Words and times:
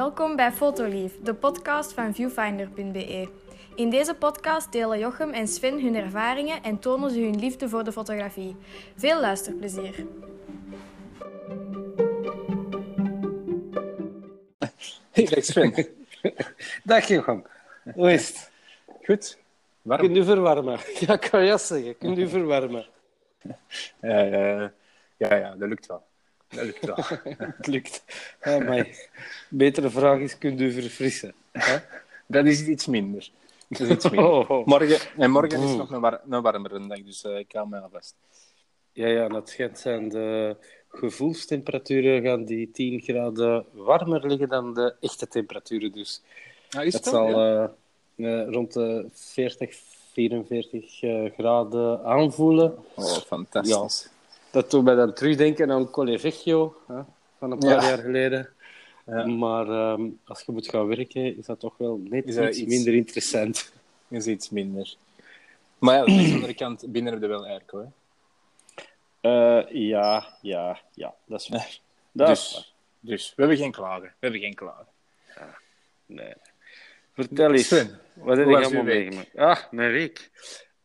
Welkom 0.00 0.36
bij 0.36 0.52
Fotolief, 0.52 1.12
de 1.22 1.34
podcast 1.34 1.92
van 1.92 2.14
viewfinder.be. 2.14 3.28
In 3.74 3.90
deze 3.90 4.14
podcast 4.14 4.72
delen 4.72 4.98
Jochem 4.98 5.30
en 5.30 5.48
Sven 5.48 5.82
hun 5.82 5.94
ervaringen 5.94 6.62
en 6.62 6.78
tonen 6.78 7.10
ze 7.10 7.20
hun 7.20 7.38
liefde 7.38 7.68
voor 7.68 7.84
de 7.84 7.92
fotografie. 7.92 8.56
Veel 8.96 9.20
luisterplezier. 9.20 10.06
Hey, 15.10 15.40
Sven. 15.40 15.86
Dag 16.84 17.08
Jochem. 17.08 17.44
Hoe 17.94 18.12
is 18.12 18.28
het? 18.28 18.50
Goed? 19.04 19.38
Warm? 19.82 20.00
Kunt 20.00 20.16
u 20.16 20.24
verwarmen? 20.24 20.78
Ja, 20.98 21.12
ik 21.12 21.28
kan 21.30 21.44
je 21.44 21.58
zeggen. 21.58 21.98
Kunt 21.98 22.18
u 22.18 22.28
verwarmen? 22.28 22.86
Ja, 24.00 24.20
ja, 24.20 24.72
ja, 25.16 25.34
ja, 25.34 25.54
dat 25.54 25.68
lukt 25.68 25.86
wel. 25.86 26.08
Dat 26.50 26.64
lukt 26.64 26.86
wel. 26.86 26.96
Het 27.56 27.66
lukt. 27.66 28.04
Ja, 28.44 28.58
maar 28.58 28.88
betere 29.48 29.90
vraag 29.90 30.18
is, 30.18 30.38
kunt 30.38 30.60
u 30.60 30.72
verfrissen? 30.72 31.34
Hè? 31.52 31.76
dat 32.26 32.46
is 32.46 32.66
iets 32.66 32.86
minder. 32.86 33.28
Dat 33.68 33.80
is 33.80 33.88
iets 33.88 34.10
minder. 34.10 34.30
Oh, 34.30 34.50
oh. 34.50 34.66
Morgen, 34.66 34.98
en 35.18 35.30
morgen 35.30 35.62
is 35.62 35.74
nog 35.76 35.90
een, 35.90 36.00
war 36.00 36.20
een 36.28 36.42
warmere 36.42 36.86
dag, 36.86 37.02
dus 37.02 37.24
eh, 37.24 37.38
ik 37.38 37.52
hou 37.52 37.68
mij 37.68 37.80
alvast. 37.80 38.14
Ja, 38.92 39.06
ja, 39.06 39.28
dat 39.28 39.48
schijnt 39.48 39.78
zijn 39.78 40.08
de 40.08 40.56
gevoelstemperaturen 40.88 42.22
gaan 42.22 42.44
die 42.44 42.70
10 42.70 43.00
graden 43.00 43.64
warmer 43.72 44.26
liggen 44.26 44.48
dan 44.48 44.74
de 44.74 44.94
echte 45.00 45.28
temperaturen. 45.28 45.92
Dus 45.92 46.22
Ah, 46.70 46.84
is 46.84 46.92
het 46.94 47.04
zal 47.04 47.28
Ja. 47.40 47.72
eh, 48.16 48.40
eh, 48.42 48.48
rond 48.52 48.72
de 48.72 49.06
40, 49.12 49.76
44 50.12 51.02
eh, 51.02 51.30
graden 51.32 52.04
aanvoelen. 52.04 52.74
Oh, 52.94 53.04
fantastisch. 53.16 54.08
Dat 54.50 54.70
doet 54.70 54.84
mij 54.84 54.94
dan 54.94 55.14
terugdenken 55.14 55.70
aan 55.70 55.90
Colle 55.90 56.18
Vecchio 56.18 56.76
hè, 56.86 57.00
van 57.38 57.50
een 57.50 57.58
paar 57.58 57.70
Ja. 57.70 57.82
jaar 57.88 57.98
geleden. 57.98 58.48
Ja. 59.06 59.26
Maar 59.26 59.68
ehm, 59.68 60.08
als 60.24 60.42
je 60.46 60.52
moet 60.52 60.68
gaan 60.68 60.86
werken, 60.86 61.36
is 61.36 61.46
dat 61.46 61.60
toch 61.60 61.76
wel 61.76 62.00
net 62.04 62.26
Is 62.26 62.36
iets, 62.36 62.58
iets- 62.58 62.68
minder 62.68 62.94
interessant. 62.94 63.72
is 64.08 64.26
iets 64.26 64.50
minder. 64.50 64.94
Maar 65.78 65.94
ja, 65.94 66.00
aan 66.00 66.06
de 66.26 66.32
andere 66.34 66.54
kant, 66.54 66.84
binnen 66.92 67.12
heb 67.12 67.22
je 67.22 67.28
wel 67.28 67.46
airco, 67.46 67.78
hè. 67.78 67.86
Eh, 69.20 69.66
ja, 69.70 70.26
ja, 70.42 70.80
ja, 70.94 71.14
dat 71.24 71.40
is 71.40 71.48
waar. 71.48 71.78
Dat 72.12 72.28
is 72.28 72.52
waar. 72.52 72.62
Dus, 72.62 72.74
dus, 73.00 73.32
we 73.36 73.42
hebben 73.42 73.58
geen 73.58 73.70
klagen. 73.72 74.02
We 74.02 74.08
hebben 74.20 74.40
geen 74.40 74.54
klagen. 74.54 74.86
Nee. 76.06 76.32
Vertel 77.14 77.52
eens, 77.52 77.66
Sven, 77.66 77.98
wat 78.12 78.36
heb 78.36 78.46
uw 78.46 78.56
allemaal 78.56 78.82
meegemaakt? 78.82 79.36
Ah, 79.36 79.58
mijn 79.70 79.92
week. 79.92 80.30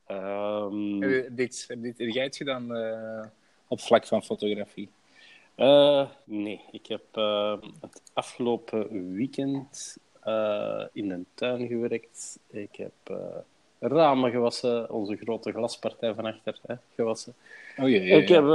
Ehm, 0.06 1.02
Heb 1.02 1.10
je 1.12 1.28
dit, 1.32 1.66
heb, 1.68 1.82
dit, 1.82 1.98
heb 1.98 2.10
jij 2.10 2.26
iets 2.26 2.38
gedaan 2.38 2.76
eh, 2.76 3.26
op 3.68 3.80
vlak 3.80 4.08
van 4.08 4.24
fotografie? 4.24 4.90
eh, 5.56 6.06
nee, 6.24 6.62
ik 6.72 6.88
heb 6.88 7.04
eh, 7.12 7.54
het 7.82 8.02
afgelopen 8.14 9.14
weekend 9.14 9.98
eh, 10.24 10.84
in 10.94 11.12
een 11.12 11.26
tuin 11.34 11.68
gewerkt. 11.68 12.40
Ik 12.50 12.76
heb 12.76 13.18
ramen 13.80 14.32
gewassen, 14.32 14.92
onze 14.92 15.16
grote 15.16 15.52
glaspartij 15.52 16.14
van 16.14 16.26
achter 16.26 16.60
hè, 16.66 16.76
gewassen. 16.96 17.34
Oh 17.78 17.90
jee, 17.90 18.02
Ik 18.02 18.28
heb 18.28 18.46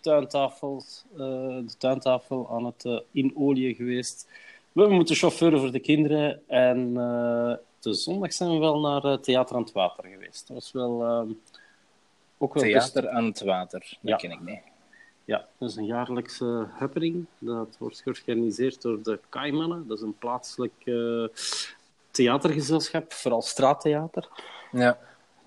tuintafels, 0.00 1.04
de 1.16 1.74
tuintafel 1.78 2.48
aan 2.50 2.64
het 2.64 2.84
eh, 2.84 2.98
inolie 3.10 3.74
geweest. 3.74 4.28
We 4.72 4.88
moeten 4.88 5.16
chauffeuren 5.16 5.58
voor 5.60 5.72
de 5.72 5.80
kinderen. 5.80 6.42
En 6.46 6.94
de 7.80 7.94
zondag 7.94 8.32
zijn 8.32 8.50
we 8.50 8.58
wel 8.58 8.80
naar 8.80 9.20
Theater 9.20 9.56
aan 9.56 9.62
het 9.62 9.72
Water 9.72 10.04
geweest. 10.04 10.48
Dat 10.48 10.56
was 10.56 10.72
wel 10.72 11.26
ook 12.42 12.54
wel 12.54 12.62
best- 12.72 12.92
Theater 12.92 13.10
aan 13.10 13.24
het 13.24 13.40
water. 13.40 13.80
Dat 13.80 13.98
Ja. 14.00 14.16
ken 14.16 14.30
ik 14.30 14.40
niet. 14.40 14.60
Ja, 15.24 15.46
dat 15.58 15.68
is 15.70 15.76
een 15.76 15.84
jaarlijkse 15.86 16.66
happening. 16.78 17.26
Dat 17.38 17.76
wordt 17.78 18.00
georganiseerd 18.02 18.82
door 18.82 19.02
de 19.02 19.18
Kaimannen. 19.28 19.86
Dat 19.88 19.96
is 19.96 20.02
een 20.02 20.18
plaatselijk 20.18 20.72
eh, 20.84 21.24
theatergezelschap, 22.10 23.12
vooral 23.12 23.42
straattheater. 23.42 24.28
Ja. 24.72 24.98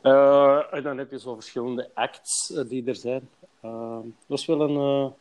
Eh, 0.01 0.73
en 0.73 0.83
dan 0.83 0.97
heb 0.97 1.11
je 1.11 1.19
zo 1.19 1.33
verschillende 1.33 1.89
acts 1.93 2.53
eh, 2.53 2.69
die 2.69 2.85
er 2.85 2.95
zijn. 2.95 3.29
Eh, 3.59 3.97
dat 4.01 4.03
was 4.27 4.45
wel 4.45 4.61
een, 4.61 5.13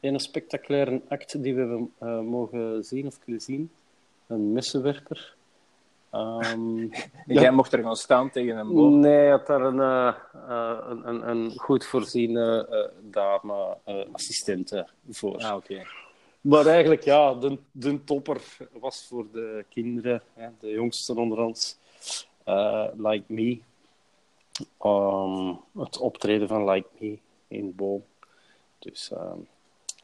een 0.00 0.20
spectaculaire 0.20 1.00
act 1.08 1.42
die 1.42 1.54
we 1.54 1.60
hebben 1.60 1.92
mogen 2.28 2.84
zien 2.84 3.06
of 3.06 3.18
kunnen 3.18 3.40
zien. 3.40 3.70
Een 4.26 4.52
messenwerper. 4.52 5.35
Ehm, 6.16 6.88
Jij 7.40 7.50
mocht 7.50 7.72
er 7.72 7.82
gaan 7.82 7.96
staan 7.96 8.30
tegen 8.30 8.56
een 8.56 8.72
boom. 8.74 8.98
nee, 8.98 9.12
hij 9.12 9.30
had 9.30 9.46
daar 9.46 9.60
een, 9.60 9.80
eh, 9.80 10.14
eh, 10.48 10.78
een, 10.88 11.08
een, 11.08 11.28
een 11.28 11.52
goed 11.56 11.86
voorziene 11.86 12.66
eh, 12.70 13.10
dame, 13.12 13.76
eh 13.84 14.12
assistente 14.12 14.88
voor. 15.10 15.36
Ah, 15.36 15.56
oké. 15.56 15.86
Maar 16.40 16.66
eigenlijk, 16.66 17.02
ja, 17.02 17.34
de, 17.34 17.58
de 17.72 18.04
topper 18.04 18.42
was 18.72 19.06
voor 19.08 19.26
de 19.32 19.64
kinderen, 19.68 20.22
hè, 20.34 20.48
de 20.60 20.70
jongsten 20.70 21.16
onder 21.16 21.38
ons, 21.38 21.78
Like 22.96 23.24
Me. 23.26 23.58
Ehm, 24.78 25.54
het 25.78 25.98
optreden 25.98 26.48
van 26.48 26.70
Like 26.70 26.88
Me 26.98 27.18
in 27.48 27.74
Boom. 27.74 28.04
Dus, 28.78 29.12
ehm, 29.12 29.38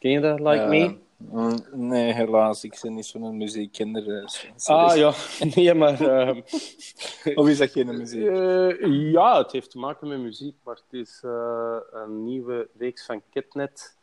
ken 0.02 0.10
je 0.10 0.20
dat, 0.20 0.38
Like 0.40 0.62
Eh, 0.62 0.68
Me? 0.68 0.96
mm, 1.16 1.64
Nee, 1.72 2.12
helaas. 2.12 2.64
Ik 2.64 2.78
ben 2.82 2.94
niet 2.94 3.06
zo'n 3.06 3.36
muziekkinder. 3.36 4.18
eh, 4.22 4.26
sorry. 4.56 4.82
Ah 4.84 4.96
ja, 4.96 5.12
nee, 5.54 5.74
maar. 5.74 6.00
ehm, 6.00 6.40
Of 7.38 7.48
is 7.48 7.58
dat 7.58 7.70
geen 7.70 7.96
muziek? 7.96 8.26
eh, 8.28 9.12
ja, 9.12 9.38
het 9.38 9.52
heeft 9.52 9.70
te 9.70 9.78
maken 9.78 10.08
met 10.08 10.18
muziek, 10.18 10.56
maar 10.64 10.74
het 10.74 11.00
is 11.00 11.20
eh, 11.24 11.76
een 11.92 12.24
nieuwe 12.24 12.68
reeks 12.78 13.04
van 13.06 13.22
Ketnet. 13.30 13.96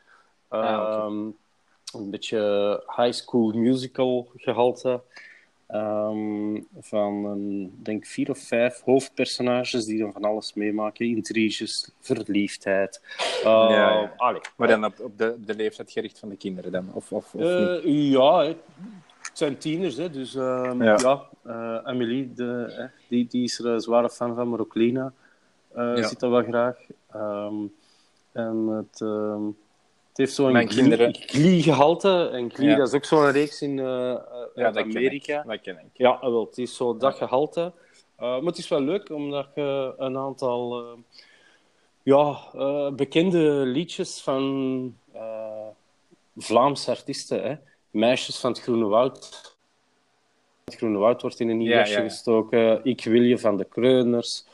Ah. 0.48 0.64
Ehm, 0.64 1.26
Een 1.94 2.10
beetje 2.10 2.84
high 2.96 3.12
school 3.12 3.52
musical 3.52 4.32
gehalte. 4.36 5.02
Ehm, 5.70 6.62
van 6.80 7.72
denk 7.84 8.06
vier 8.06 8.30
of 8.30 8.40
vijf 8.40 8.82
hoofdpersonages 8.82 9.86
die 9.86 10.00
dan 10.00 10.12
van 10.12 10.24
alles 10.24 10.54
meemaken: 10.54 11.06
intriges, 11.06 11.90
verliefdheid. 12.00 13.02
Uh, 13.38 13.44
Ja, 13.44 13.70
ja. 13.70 14.14
allee. 14.18 14.42
Maar 14.58 14.68
dan 14.68 14.86
op, 14.86 15.00
op 15.00 15.18
de, 15.18 15.36
de 15.46 15.56
leeftijd 15.56 15.92
gericht 15.92 16.20
van 16.20 16.30
de 16.30 16.36
kinderen 16.38 16.72
dan? 16.72 16.90
Of, 16.94 17.12
of, 17.12 17.34
of? 17.36 17.42
Eh, 17.42 17.84
ja, 18.12 18.46
het 18.46 18.58
zijn 19.34 19.58
tieners, 19.58 19.96
hè, 19.96 20.10
dus 20.10 20.36
ehm, 20.36 20.84
Ja. 20.84 20.98
ja. 21.02 21.28
eh, 21.44 21.88
Amélie, 21.88 22.34
de, 22.34 22.74
hè, 22.78 22.86
die, 23.08 23.28
die 23.28 23.44
is 23.44 23.60
er 23.60 23.66
een 23.66 23.80
zware 23.80 24.10
fan 24.10 24.36
van, 24.36 24.50
maar 24.50 24.60
ook 24.60 24.76
Lena 24.76 25.14
eh, 25.74 25.96
ziet 25.96 26.20
dat 26.20 26.30
wel 26.32 26.44
graag. 26.44 26.78
Ehm, 27.12 27.56
en 28.32 28.68
het, 28.68 29.00
het 29.00 29.54
heeft 30.20 30.34
zo'n 30.34 30.70
glee-gehalte. 31.12 32.30
En 32.34 32.52
Glee, 32.54 32.70
Ja. 32.70 32.76
dat 32.76 32.88
is 32.88 32.94
ook 32.94 33.06
zo'n 33.06 33.32
reeks 33.32 33.62
in 33.62 33.80
eh, 33.80 33.86
Ja, 33.86 34.72
dat 34.72 34.74
ken 34.74 34.84
Amerika. 34.84 35.42
ik. 35.42 35.48
Dat 35.48 35.62
ken 35.62 35.78
ik. 35.78 35.90
Ja, 35.94 36.20
wel, 36.22 36.46
het 36.46 36.58
is 36.58 36.76
zo 36.76 36.98
dat 36.98 37.16
gehalte. 37.16 37.74
Eh, 38.16 38.28
maar 38.30 38.42
het 38.42 38.58
is 38.58 38.68
wel 38.68 38.82
leuk, 38.82 39.10
omdat 39.10 39.48
je 39.56 39.94
een 39.98 40.18
aantal 40.18 40.86
ja, 42.04 42.38
bekende 42.92 43.40
liedjes 43.66 44.22
van 44.22 44.96
Vlaamse 46.38 46.92
artiesten, 46.92 47.44
hè. 47.44 47.56
Meisjes 47.92 48.40
van 48.40 48.52
het 48.52 48.62
Groene 48.62 48.86
Woud. 48.86 49.56
Het 50.66 50.76
Groene 50.76 50.98
Woud 50.98 51.22
wordt 51.22 51.40
in 51.40 51.50
een 51.50 51.58
nieuw 51.58 51.70
ja. 51.70 51.86
gestoken. 51.86 52.80
Ik 52.84 53.04
wil 53.04 53.22
je 53.22 53.38
van 53.38 53.58
de 53.58 53.66
Kreuners. 53.66 54.46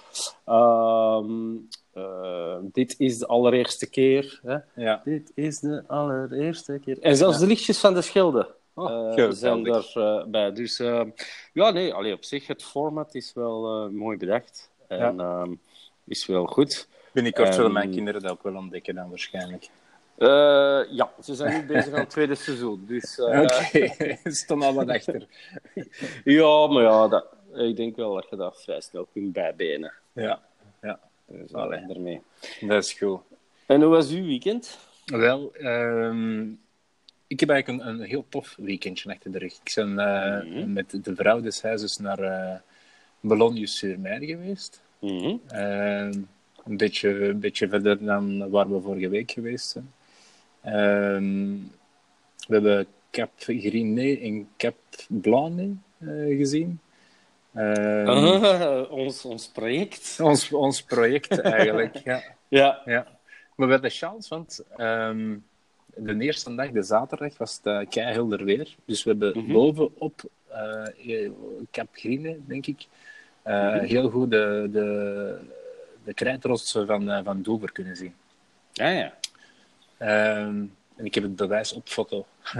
Eh, 1.95 2.55
dit 2.61 2.95
is 2.97 3.17
de 3.17 3.27
allereerste 3.27 3.89
keer. 3.89 4.39
Hè. 4.43 4.57
Ja. 4.75 5.01
Dit 5.03 5.31
is 5.35 5.59
de 5.59 5.83
allereerste 5.87 6.79
keer. 6.85 6.99
En 7.01 7.15
zelfs 7.15 7.39
de 7.39 7.45
liedjes 7.47 7.79
van 7.79 7.93
de 7.93 8.01
Schelde 8.01 8.53
Oh, 8.73 8.85
eh, 8.85 9.13
geweldig. 9.13 9.37
zijn 9.37 9.63
daarbij. 9.63 10.23
bij. 10.27 10.51
Dus 10.53 10.79
eh, 10.79 11.01
ja, 11.53 11.71
nee, 11.71 11.93
allee, 11.93 12.13
op 12.13 12.23
zich, 12.23 12.47
het 12.47 12.63
format 12.63 13.15
is 13.15 13.33
wel 13.33 13.83
eh, 13.83 13.89
mooi 13.89 14.17
bedacht. 14.17 14.69
En 14.87 15.19
ehm, 15.19 15.53
is 16.05 16.25
wel 16.25 16.45
goed. 16.45 16.87
Binnenkort 17.11 17.55
zullen 17.55 17.71
mijn 17.71 17.91
kinderen 17.91 18.21
dat 18.21 18.31
ook 18.31 18.43
wel 18.43 18.55
ontdekken 18.55 18.95
dan 18.95 19.09
waarschijnlijk. 19.09 19.69
Eh, 20.17 20.27
ja, 20.89 21.11
ze 21.23 21.35
zijn 21.35 21.53
nu 21.53 21.65
bezig 21.65 21.93
aan 21.93 21.99
het 21.99 22.09
tweede 22.09 22.35
seizoen. 22.35 22.85
Dus, 22.87 23.19
eh, 23.19 23.39
Oké, 23.41 23.95
ze 24.23 24.31
staan 24.31 24.61
al 24.61 24.73
wat 24.73 24.89
achter. 24.89 25.27
Ja, 26.23 26.67
maar 26.67 26.83
ja, 26.83 27.07
dat, 27.07 27.25
ik 27.53 27.75
denk 27.75 27.95
wel 27.95 28.13
dat 28.13 28.27
je 28.29 28.35
dat 28.35 28.61
vrij 28.63 28.81
snel 28.81 29.07
kunt 29.13 29.33
bijbenen. 29.33 29.93
Ja, 30.13 30.21
ja, 30.23 30.41
Dus, 31.27 31.51
eh, 31.51 31.55
Allee. 31.61 31.85
daarmee. 31.87 32.21
dat 32.61 32.83
is 32.83 32.93
goed. 32.93 33.19
En 33.65 33.81
hoe 33.81 33.89
was 33.89 34.11
uw 34.11 34.25
weekend? 34.25 34.77
Wel, 35.05 35.53
ehm, 35.55 36.41
ik 37.27 37.39
heb 37.39 37.49
eigenlijk 37.49 37.83
een, 37.83 37.87
een 37.93 38.01
heel 38.01 38.25
tof 38.29 38.55
weekendje 38.57 39.09
achter 39.13 39.31
de 39.31 39.37
rug. 39.37 39.53
Ik 39.63 39.71
ben 39.75 39.99
eh, 39.99 40.43
Mhm. 40.45 40.73
met 40.73 40.99
de 41.03 41.15
vrouw 41.15 41.41
des 41.41 41.61
huizes 41.61 41.97
naar 41.97 42.19
eh 42.19 42.59
Boulogne-sur-Mer 43.19 44.19
geweest. 44.23 44.81
Mhm. 44.99 45.35
Ehm, 45.47 46.13
een, 46.65 46.77
beetje, 46.77 47.09
een 47.09 47.39
beetje 47.39 47.67
verder 47.69 48.05
dan 48.05 48.49
waar 48.49 48.71
we 48.73 48.81
vorige 48.81 49.09
week 49.09 49.31
geweest 49.31 49.69
zijn. 49.69 49.91
Ehm, 50.61 51.53
we 52.47 52.53
hebben 52.53 52.87
Cap 53.11 53.31
Griné 53.37 54.13
en 54.15 54.47
Cap 54.57 54.75
Blanc 55.09 55.59
eh, 55.97 56.07
gezien. 56.37 56.79
Ehm, 57.55 58.07
Ah, 58.07 58.91
ons, 58.91 59.25
ons 59.25 59.47
project. 59.47 60.17
ons, 60.21 60.51
ons 60.51 60.81
project 60.83 61.39
eigenlijk, 61.41 61.95
ja. 62.03 62.21
Ja. 62.47 62.81
ja. 62.85 63.07
Maar 63.55 63.67
we 63.67 63.73
hadden 63.73 63.91
chance, 63.91 64.29
want 64.29 64.63
ehm, 64.77 65.35
de 65.95 66.15
eerste 66.19 66.55
dag, 66.55 66.69
de 66.71 66.81
zaterdag, 66.81 67.37
was 67.37 67.59
het 67.63 67.65
uh, 67.65 67.89
keihelder 67.89 68.43
weer. 68.43 68.75
Dus 68.85 69.03
we 69.03 69.09
hebben 69.09 69.37
Mhm. 69.43 69.51
bovenop 69.51 70.21
uh, 70.51 71.29
Cap 71.71 71.87
Grine, 71.91 72.37
denk 72.47 72.65
ik, 72.67 72.85
uh, 73.47 73.75
Mhm. 73.75 73.83
heel 73.83 74.09
goed 74.09 74.31
de, 74.31 74.67
de, 74.71 75.37
de 76.03 76.13
krijtrotsen 76.13 76.87
van, 76.87 77.23
van 77.23 77.41
Dover 77.41 77.71
kunnen 77.71 77.95
zien. 77.95 78.13
Ja, 78.73 78.89
ja. 78.89 79.13
Um, 80.39 80.75
en 80.95 81.05
ik 81.05 81.13
heb 81.13 81.23
het 81.23 81.35
bewijs 81.35 81.73
op 81.73 81.87
foto. 81.87 82.25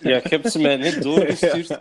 ja, 0.00 0.16
ik 0.16 0.30
heb 0.30 0.46
ze 0.46 0.60
mij 0.60 0.76
net 0.76 1.02
doorgestuurd. 1.02 1.78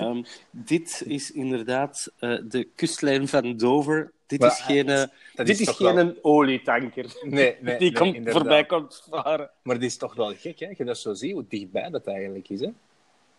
Um, 0.00 0.24
dit 0.50 1.02
is 1.06 1.32
inderdaad 1.32 2.12
uh, 2.20 2.38
de 2.44 2.68
kustlijn 2.74 3.28
van 3.28 3.56
Dover. 3.56 4.12
Dit 4.26 4.40
maar, 4.40 4.50
is 4.50 4.60
geen, 4.60 4.88
uh, 4.88 5.02
dit 5.34 5.48
is 5.48 5.60
is 5.60 5.68
geen 5.68 5.94
wel... 5.94 6.14
olietanker. 6.22 7.14
Nee, 7.22 7.56
nee, 7.60 7.78
Die 7.78 7.90
nee, 7.90 7.92
komt 7.92 8.30
voorbij 8.30 8.64
komt 8.64 9.04
varen. 9.10 9.50
Maar 9.62 9.78
dit 9.78 9.90
is 9.90 9.96
toch 9.96 10.14
wel 10.14 10.34
gek, 10.34 10.58
hè? 10.58 10.74
Je 10.76 10.84
dat 10.84 10.98
zo 10.98 11.14
ziet, 11.14 11.32
hoe 11.32 11.44
dichtbij 11.48 11.90
dat 11.90 12.06
eigenlijk 12.06 12.48
is, 12.48 12.60
hè? 12.60 12.70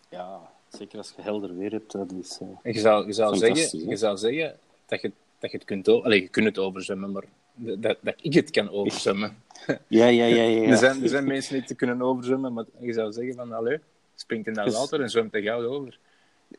Ja, 0.09 0.39
zeker 0.69 0.97
als 0.97 1.13
je 1.15 1.21
helder 1.21 1.57
weer 1.57 1.71
hebt. 1.71 1.91
Dat 1.91 2.11
is, 2.21 2.39
uh, 2.41 2.47
en 2.63 2.73
je 2.73 2.79
zou, 2.79 3.05
je 3.05 3.13
zou, 3.13 3.37
zeggen, 3.37 3.89
je 3.89 3.95
zou 3.95 4.17
zeggen 4.17 4.59
dat 4.85 5.01
je, 5.01 5.11
dat 5.39 5.51
je 5.51 5.57
het 5.57 5.65
kunt... 5.65 5.87
Allee, 5.87 6.21
je 6.21 6.27
kunt 6.27 6.45
het 6.45 6.57
overzwemmen, 6.57 7.11
maar 7.11 7.25
dat, 7.59 7.97
dat 8.01 8.15
ik 8.21 8.33
het 8.33 8.49
kan 8.51 8.69
overzwemmen. 8.69 9.37
Ja, 9.87 10.05
ja, 10.05 10.25
ja. 10.25 10.25
ja, 10.25 10.43
ja. 10.43 10.69
Er, 10.69 10.77
zijn, 10.77 11.03
er 11.03 11.09
zijn 11.09 11.27
mensen 11.27 11.53
die 11.53 11.63
het 11.67 11.75
kunnen 11.75 12.01
overzwemmen, 12.01 12.53
maar 12.53 12.65
je 12.79 12.93
zou 12.93 13.11
zeggen 13.11 13.35
van, 13.35 13.51
allee, 13.51 13.79
springt 14.15 14.47
in 14.47 14.53
dat 14.53 14.73
water 14.73 15.01
en 15.01 15.09
zwemt 15.09 15.35
er 15.35 15.41
gauw 15.41 15.65
over. 15.65 15.99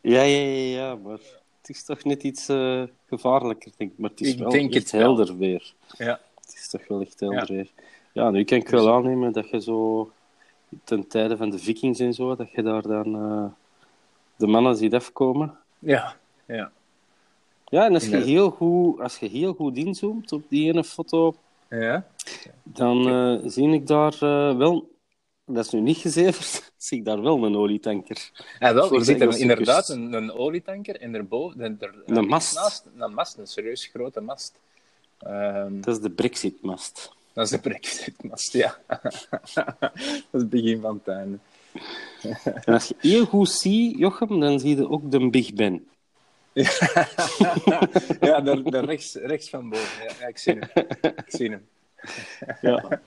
Ja, 0.01 0.23
ja, 0.23 0.39
ja, 0.39 0.79
ja, 0.79 0.95
maar 0.95 1.19
het 1.61 1.69
is 1.69 1.85
toch 1.85 2.05
net 2.05 2.23
iets 2.23 2.49
uh, 2.49 2.83
gevaarlijker, 3.07 3.73
denk 3.77 3.93
ik. 3.93 3.99
Maar 3.99 4.11
het 4.11 4.21
is 4.21 4.33
ik 4.33 4.39
wel 4.39 4.51
denk 4.51 4.75
echt 4.75 4.83
het 4.83 5.01
helder 5.01 5.39
weer. 5.39 5.73
Ja. 5.99 6.21
Het 6.41 6.55
is 6.55 6.69
toch 6.69 6.89
wel 6.89 7.01
echt 7.01 7.21
helder 7.21 7.53
ja. 7.53 7.55
weer. 7.55 7.71
Ja, 8.13 8.31
nu 8.31 8.45
kan 8.45 8.59
ik 8.59 8.69
wel 8.69 8.93
aannemen 8.93 9.33
dat 9.33 9.51
je 9.51 9.61
zo 9.61 10.13
ten 10.85 11.09
tijde 11.09 11.37
van 11.37 11.51
de 11.51 11.59
vikings 11.59 11.99
en 11.99 12.15
zo, 12.15 12.37
dat 12.37 12.51
je 12.51 12.63
daar 12.63 12.83
dan 12.83 13.17
uh, 13.17 13.45
de 14.37 14.47
mannen 14.47 14.77
ziet 14.77 14.95
afkomen. 14.95 15.59
Ja, 15.79 16.17
ja. 16.47 16.73
Ja, 17.71 17.85
en 17.85 17.95
als 17.95 18.07
je, 18.07 18.17
heel 18.17 18.51
goed, 18.51 19.01
als 19.01 19.19
je 19.19 19.29
heel 19.29 19.55
goed 19.55 19.77
inzoomt 19.77 20.33
op 20.33 20.43
die 20.49 20.73
ene 20.73 20.85
foto, 20.85 21.35
ja. 21.69 22.07
dan 22.63 23.09
uh, 23.09 23.51
zie 23.51 23.73
ik 23.73 23.87
daar 23.87 24.15
uh, 24.15 24.57
wel, 24.57 24.91
dat 25.45 25.65
is 25.65 25.71
nu 25.71 25.81
niet 25.81 25.97
gezeverd, 25.97 26.73
zie 26.77 26.99
ik 26.99 27.05
daar 27.05 27.23
wel 27.23 27.45
een 27.45 27.57
olietanker. 27.57 28.31
Ja, 28.59 28.75
wel, 28.75 28.95
je 28.95 29.05
ziet 29.05 29.21
er 29.21 29.39
inderdaad 29.39 29.89
een, 29.89 30.13
een, 30.13 30.33
olietanker 30.33 31.01
en 31.01 31.15
erboven 31.15 31.61
en 31.61 31.77
er, 31.81 31.95
een 32.07 32.27
mast. 32.27 32.55
Naast, 32.55 32.85
een 32.97 33.15
mast, 33.15 33.39
een 33.39 33.47
serieus 33.47 33.87
grote 33.87 34.21
mast. 34.21 34.61
Um, 35.27 35.81
dat 35.81 35.95
is 35.95 36.03
de 36.03 36.11
Brexit-mast. 36.11 37.13
Dat 37.33 37.45
is 37.45 37.51
de 37.51 37.59
Brexit-mast, 37.59 38.53
ja. 38.53 38.79
dat 38.87 39.43
is 39.93 40.15
het 40.31 40.51
begin 40.51 40.81
van 40.81 41.01
het 41.05 41.17
einde. 41.17 41.39
en 42.65 42.75
als 42.75 42.89
je 42.89 42.95
heel 42.99 43.25
goed 43.25 43.51
ziet, 43.51 43.99
Jochem, 43.99 44.41
dan 44.41 44.61
zie 44.61 44.77
je 44.77 44.89
ook 44.89 45.11
de 45.11 45.31
Big 45.31 45.55
Ben. 45.55 45.90
ja, 48.21 48.41
daar, 48.41 48.63
daar 48.63 48.85
rechts, 48.85 49.15
rechts 49.15 49.51
van 49.51 49.69
boven. 49.69 50.05
Ja, 50.21 50.27
ik 50.27 50.39
zie 50.39 50.59
hem. 50.59 50.87
Ik 51.03 51.25
zie 51.27 51.51
hem. 51.51 51.67
ja. 52.61 53.01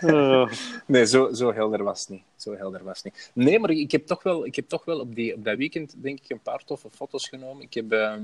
Uh. 0.00 0.52
Nee, 0.86 1.06
zo, 1.06 1.32
zo 1.32 1.52
helder 1.52 1.82
was 1.82 2.00
het 2.00 2.08
niet. 2.08 2.22
Zo 2.36 2.56
helder 2.56 2.84
was 2.84 3.02
het 3.02 3.04
niet. 3.04 3.30
Nee, 3.34 3.58
maar 3.58 3.70
ik 3.70 3.90
heb 3.90 4.06
toch 4.06 4.22
wel, 4.22 4.46
ik 4.46 4.56
heb 4.56 4.68
toch 4.68 4.84
wel 4.84 5.00
op, 5.00 5.14
die, 5.14 5.34
op 5.34 5.44
dat 5.44 5.56
weekend 5.56 5.94
denk 5.98 6.20
ik 6.20 6.30
een 6.30 6.40
paar 6.42 6.64
toffe 6.64 6.88
foto's 6.90 7.28
genomen. 7.28 7.62
Ik 7.62 7.74
heb, 7.74 7.92
uh, 7.92 8.14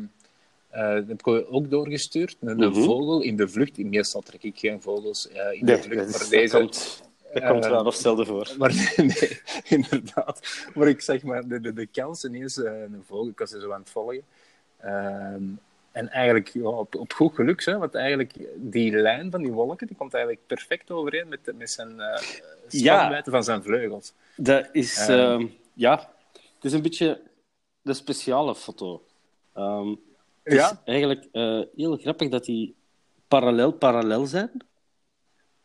uh, 0.75 0.89
heb 0.95 1.11
ik 1.11 1.27
ook 1.27 1.71
doorgestuurd. 1.71 2.37
Een, 2.41 2.57
Mhm. 2.57 2.73
vogel 2.83 3.21
in 3.23 3.37
de 3.37 3.49
vlucht. 3.49 3.79
Meestal 3.79 4.21
trek 4.23 4.43
ik 4.43 4.59
geen 4.59 4.83
vogels 4.83 5.29
uh, 5.31 5.37
in 5.53 5.65
Nee, 5.65 5.77
de 5.77 5.83
vlucht. 5.83 6.13
dat, 6.13 6.21
maar 6.21 6.29
deze... 6.31 6.57
komt, 6.57 7.03
dat 7.41 7.51
komt 7.51 7.65
Eh, 7.65 7.71
wel 7.71 7.85
of 7.85 7.95
stelde 7.95 8.25
voor. 8.25 8.55
Maar 8.59 8.75
nee, 8.97 9.41
inderdaad. 9.65 10.67
Maar 10.75 10.89
ik 10.89 11.01
zeg 11.01 11.23
maar, 11.23 11.49
de, 11.49 11.61
de, 11.61 11.73
de 11.73 11.87
kans 11.87 12.25
ineens 12.25 12.57
uh, 12.59 12.81
een 12.81 13.05
vogel, 13.07 13.29
ik 13.29 13.39
was 13.39 13.53
er 13.53 13.61
zo 13.61 13.73
aan 13.73 13.81
het 13.81 13.91
volgen. 13.91 14.23
Ehm, 14.77 15.43
en 15.93 16.09
eigenlijk 16.11 16.49
ja, 16.49 16.63
op, 16.69 16.95
op 16.95 17.13
goed 17.13 17.35
geluk, 17.35 17.65
hè, 17.65 17.79
want 17.79 17.95
eigenlijk 17.95 18.33
die 18.57 18.93
lijn 18.97 19.31
van 19.31 19.43
die 19.43 19.53
wolken, 19.53 19.87
die 19.87 19.97
komt 19.97 20.15
eigenlijk 20.15 20.47
perfect 20.47 20.91
overeen 20.91 21.29
met, 21.29 21.53
met 21.57 21.71
zijn 21.71 21.95
uh, 22.73 23.21
van 23.25 23.45
zijn 23.45 23.63
vleugels. 23.63 24.13
Dat 24.37 24.69
is, 24.73 25.09
Ehm. 25.09 25.41
uh, 25.41 25.47
ja, 25.73 26.11
het 26.55 26.65
is 26.65 26.73
een 26.73 26.83
beetje 26.83 27.21
de 27.83 27.95
speciale 27.95 28.55
foto. 28.55 29.03
Um, 29.57 30.01
het 30.43 30.55
Ja? 30.55 30.71
is 30.71 30.77
eigenlijk 30.85 31.27
uh, 31.33 31.63
heel 31.77 31.97
grappig 31.97 32.29
dat 32.29 32.45
die 32.45 32.75
parallel 33.29 33.73
parallel 33.73 34.27
zijn. 34.27 34.51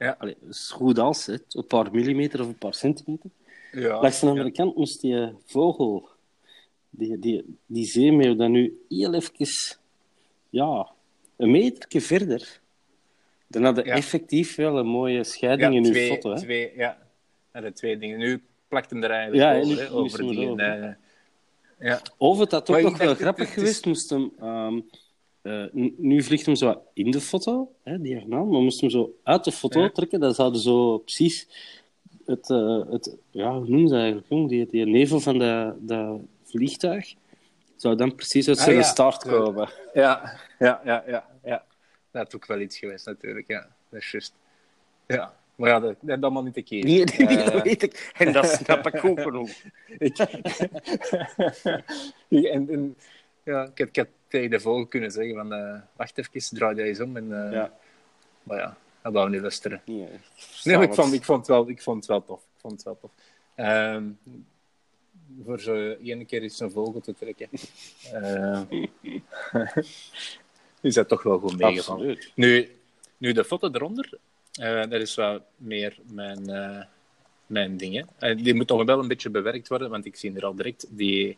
Ja. 0.01 0.15
Allee, 0.19 0.35
is 0.49 0.69
goed 0.73 0.99
als, 0.99 1.25
hè, 1.25 1.33
een 1.49 1.67
paar 1.67 1.91
millimeter 1.91 2.41
of 2.41 2.47
een 2.47 2.57
paar 2.57 2.73
centimeter. 2.73 3.29
Ja, 3.71 4.01
Langs 4.01 4.19
de 4.19 4.27
andere 4.27 4.47
ja. 4.47 4.53
kant 4.53 4.75
moest 4.75 5.01
die 5.01 5.29
vogel, 5.45 6.09
die, 6.89 7.19
die, 7.19 7.57
die 7.65 7.85
zeemeeuw, 7.85 8.35
dan 8.35 8.51
nu 8.51 8.81
heel 8.89 9.13
even, 9.13 9.47
ja, 10.49 10.89
een 11.37 11.51
metertje 11.51 12.01
verder. 12.01 12.59
Dan 13.47 13.63
had 13.63 13.75
je 13.75 13.83
Ja. 13.85 13.95
effectief 13.95 14.55
wel 14.55 14.77
een 14.77 14.87
mooie 14.87 15.23
scheiding 15.23 15.75
in 15.75 15.85
uw 15.85 15.91
twee, 15.91 16.09
foto. 16.09 16.29
Hè? 16.31 16.37
twee, 16.37 16.71
ja. 16.75 16.97
de 17.51 17.73
twee 17.73 17.97
dingen. 17.97 18.17
Nu 18.17 18.41
plakt 18.67 18.89
hem 18.89 19.03
er 19.03 19.09
eigenlijk 19.11 19.41
Ja, 19.43 19.59
over, 19.71 19.83
hè, 19.83 19.91
over 19.91 20.19
die... 20.19 20.55
eh, 20.61 20.93
ja. 21.79 22.01
Of 22.17 22.39
het 22.39 22.51
had 22.51 22.69
ook 22.69 22.75
Maar 22.75 22.83
nog 22.83 22.97
wel 22.97 23.07
dacht, 23.07 23.19
grappig 23.19 23.47
het 23.47 23.57
is- 23.57 23.61
geweest, 23.63 23.85
moest 23.85 24.09
hem... 24.09 24.31
ehm, 24.39 24.79
eh, 25.41 25.63
nu 25.97 26.23
vliegt 26.23 26.45
hem 26.45 26.55
zo 26.55 26.81
in 26.93 27.11
de 27.11 27.21
foto, 27.21 27.71
hè, 27.83 28.01
diagonaal, 28.01 28.45
maar 28.45 28.61
moest 28.61 28.81
hem 28.81 28.89
zo 28.89 29.13
uit 29.23 29.43
de 29.43 29.51
foto 29.51 29.81
Ja. 29.81 29.89
trekken, 29.89 30.19
dan 30.19 30.33
zouden 30.33 30.61
zo 30.61 30.97
precies 30.97 31.47
het, 32.25 32.49
eh, 32.49 32.81
het 32.89 33.17
ja, 33.31 33.53
hoe 33.57 33.69
noemen 33.69 33.89
ze 33.89 33.95
eigenlijk, 33.95 34.27
jong? 34.29 34.49
Die, 34.49 34.65
die 34.65 34.85
nevel 34.85 35.19
van 35.19 35.37
dat 35.39 35.75
dat 35.87 36.19
vliegtuig 36.43 37.13
zou 37.75 37.95
dan 37.95 38.15
precies 38.15 38.47
uit 38.47 38.57
Ah, 38.57 38.63
zijn 38.63 38.75
ja. 38.77 38.93
Ja. 38.95 39.17
komen. 39.17 39.69
Ja, 39.93 40.39
ja, 40.59 40.81
ja, 40.85 41.03
ja, 41.07 41.25
ja. 41.43 41.63
Dat 42.11 42.27
is 42.27 42.35
ook 42.35 42.45
wel 42.45 42.59
iets 42.59 42.77
geweest, 42.77 43.05
natuurlijk. 43.05 43.47
Ja, 43.47 43.67
dat 43.89 43.99
is 44.01 44.11
juist. 44.11 44.33
Ja, 45.07 45.33
maar 45.55 45.69
ja, 45.69 45.79
dat, 45.79 45.95
dat 46.01 46.17
is 46.17 46.23
allemaal 46.23 46.43
niet 46.43 46.53
te 46.53 46.61
kiezen. 46.61 46.89
Nee, 46.89 47.35
dat 47.35 47.63
weet 47.63 47.83
ik. 47.83 48.11
En 48.17 48.33
dat 48.33 48.45
snap 48.47 48.87
ik 48.87 49.05
ook 49.05 49.19
genoeg. 49.27 49.49
ik... 49.97 50.17
en, 52.55 52.69
en, 52.69 52.95
ja, 53.43 53.71
ik, 53.73 53.79
ik 53.79 53.95
had 53.95 54.07
tegen 54.31 54.49
de 54.49 54.59
vogel 54.59 54.85
kunnen 54.87 55.11
zeggen 55.11 55.35
van, 55.35 55.53
eh, 55.53 55.79
wacht 55.95 56.17
even, 56.17 56.57
draai 56.57 56.75
jij 56.75 56.87
eens 56.87 56.99
om. 56.99 57.17
En, 57.17 57.45
eh, 57.45 57.51
Ja. 57.51 57.73
Maar 58.43 58.57
ja, 58.57 58.77
dat 59.01 59.13
wou 59.13 59.29
niet 59.29 59.41
luisteren. 59.41 59.81
Nee, 59.85 60.07
Nee, 60.63 60.75
maar 60.75 60.85
ik 60.85 60.93
vond, 60.93 61.13
ik, 61.13 61.23
vond 61.23 61.37
het 61.39 61.47
wel, 61.47 61.69
ik 61.69 61.81
vond 61.81 61.97
het 61.97 62.05
wel 62.05 62.23
tof. 62.25 62.39
Ik 62.39 62.59
vond 62.59 62.73
het 62.73 62.83
wel 62.83 62.97
tof. 63.01 63.11
Ehm, 63.55 64.03
voor 65.45 65.59
zo 65.59 65.95
één 66.03 66.25
keer 66.25 66.41
eens 66.41 66.59
een 66.59 66.71
vogel 66.71 67.01
te 67.01 67.13
trekken. 67.13 67.49
eh, 68.13 68.61
is 70.81 70.93
dat 70.93 71.07
toch 71.07 71.23
wel 71.23 71.39
goed 71.39 71.57
meegevallen. 71.57 72.09
Absoluut. 72.09 72.31
Nu, 72.35 72.69
nu 73.17 73.31
de 73.33 73.43
foto 73.43 73.69
eronder, 73.71 74.17
eh, 74.53 74.81
dat 74.81 75.01
is 75.01 75.15
wel 75.15 75.45
meer 75.57 75.97
mijn, 76.11 76.49
eh, 76.49 76.83
mijn 77.45 77.77
ding. 77.77 77.95
hè. 78.17 78.29
Eh, 78.29 78.43
die 78.43 78.53
moet 78.53 78.67
nog 78.69 78.83
wel 78.85 78.99
een 78.99 79.07
beetje 79.07 79.29
bewerkt 79.29 79.67
worden, 79.67 79.89
want 79.89 80.05
ik 80.05 80.15
zie 80.15 80.35
er 80.35 80.45
al 80.45 80.55
direct 80.55 80.85
die... 80.89 81.37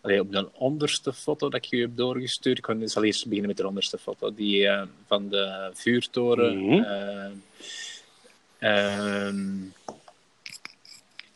Allee, 0.00 0.20
op 0.20 0.32
de 0.32 0.48
onderste 0.52 1.12
foto 1.12 1.48
dat 1.48 1.64
ik 1.64 1.70
je 1.70 1.80
heb 1.80 1.96
doorgestuurd, 1.96 2.56
ik 2.58 2.62
kan- 2.64 2.88
zal 2.88 3.04
eerst 3.04 3.24
beginnen 3.24 3.48
met 3.48 3.56
de 3.56 3.66
onderste 3.66 3.98
foto, 3.98 4.34
die 4.34 4.66
eh, 4.66 4.82
van 5.06 5.28
de 5.28 5.70
vuurtoren. 5.74 6.58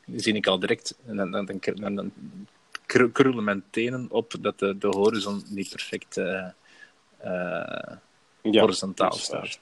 Die 0.06 0.20
zie 0.20 0.34
ik 0.34 0.46
al 0.46 0.58
direct, 0.58 0.94
en 1.06 1.16
dan, 1.16 1.30
dan, 1.30 1.46
dan, 1.46 1.60
dan, 1.74 1.94
dan 1.94 2.12
kr- 2.86 3.04
krullen 3.12 3.44
mijn 3.44 3.64
tenen 3.70 4.06
op 4.10 4.34
dat 4.40 4.58
de, 4.58 4.78
de 4.78 4.86
horizon 4.86 5.42
niet 5.48 5.70
perfect 5.70 6.16
eh, 6.16 6.48
Ja, 8.42 8.60
horizontaal 8.60 9.12
staat. 9.12 9.58